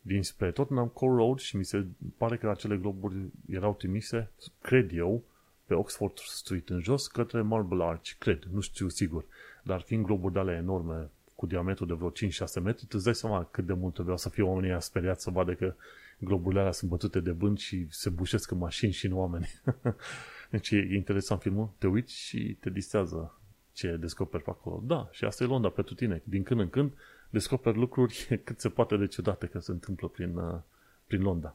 [0.08, 1.86] dinspre Tottenham Court Road și mi se
[2.16, 3.14] pare că acele globuri
[3.48, 4.30] erau trimise,
[4.60, 5.22] cred eu,
[5.66, 9.24] pe Oxford Street în jos către Marble Arch, cred, nu știu sigur,
[9.62, 12.12] dar fiind globuri de alea enorme cu diametru de vreo 5-6
[12.62, 15.54] metri, tu îți dai seama cât de mult vreau să fie oamenii speriați să vadă
[15.54, 15.74] că
[16.18, 19.48] globurile alea sunt bătute de vânt și se bușesc în mașini și în oameni.
[20.50, 23.38] deci e interesant filmul, te uiți și te distrează
[23.72, 24.82] ce descoperi pe acolo.
[24.86, 26.22] Da, și asta e Londra pentru tine.
[26.24, 26.92] Din când în când
[27.30, 30.54] descoperi lucruri cât se poate de ciudate că se întâmplă prin, uh,
[31.06, 31.54] prin Londra.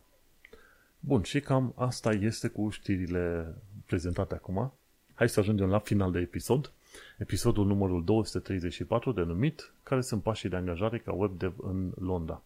[1.00, 3.56] Bun, și cam asta este cu știrile
[3.86, 4.74] prezentate acum.
[5.14, 6.72] Hai să ajungem la final de episod.
[7.18, 12.42] Episodul numărul 234 denumit Care sunt pașii de angajare ca web dev în Londra.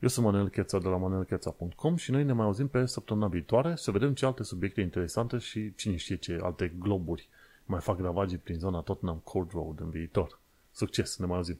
[0.00, 3.74] Eu sunt Manuel Cheța de la manuelcheța.com și noi ne mai auzim pe săptămâna viitoare
[3.76, 7.28] să vedem ce alte subiecte interesante și cine știe ce alte globuri
[7.64, 10.38] mai fac ravagii prin zona Tottenham Court Road în viitor.
[10.72, 11.58] Succes, ne mai auzim!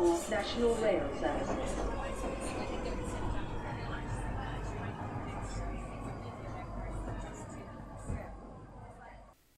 [0.00, 1.89] Change here for National Rail Service.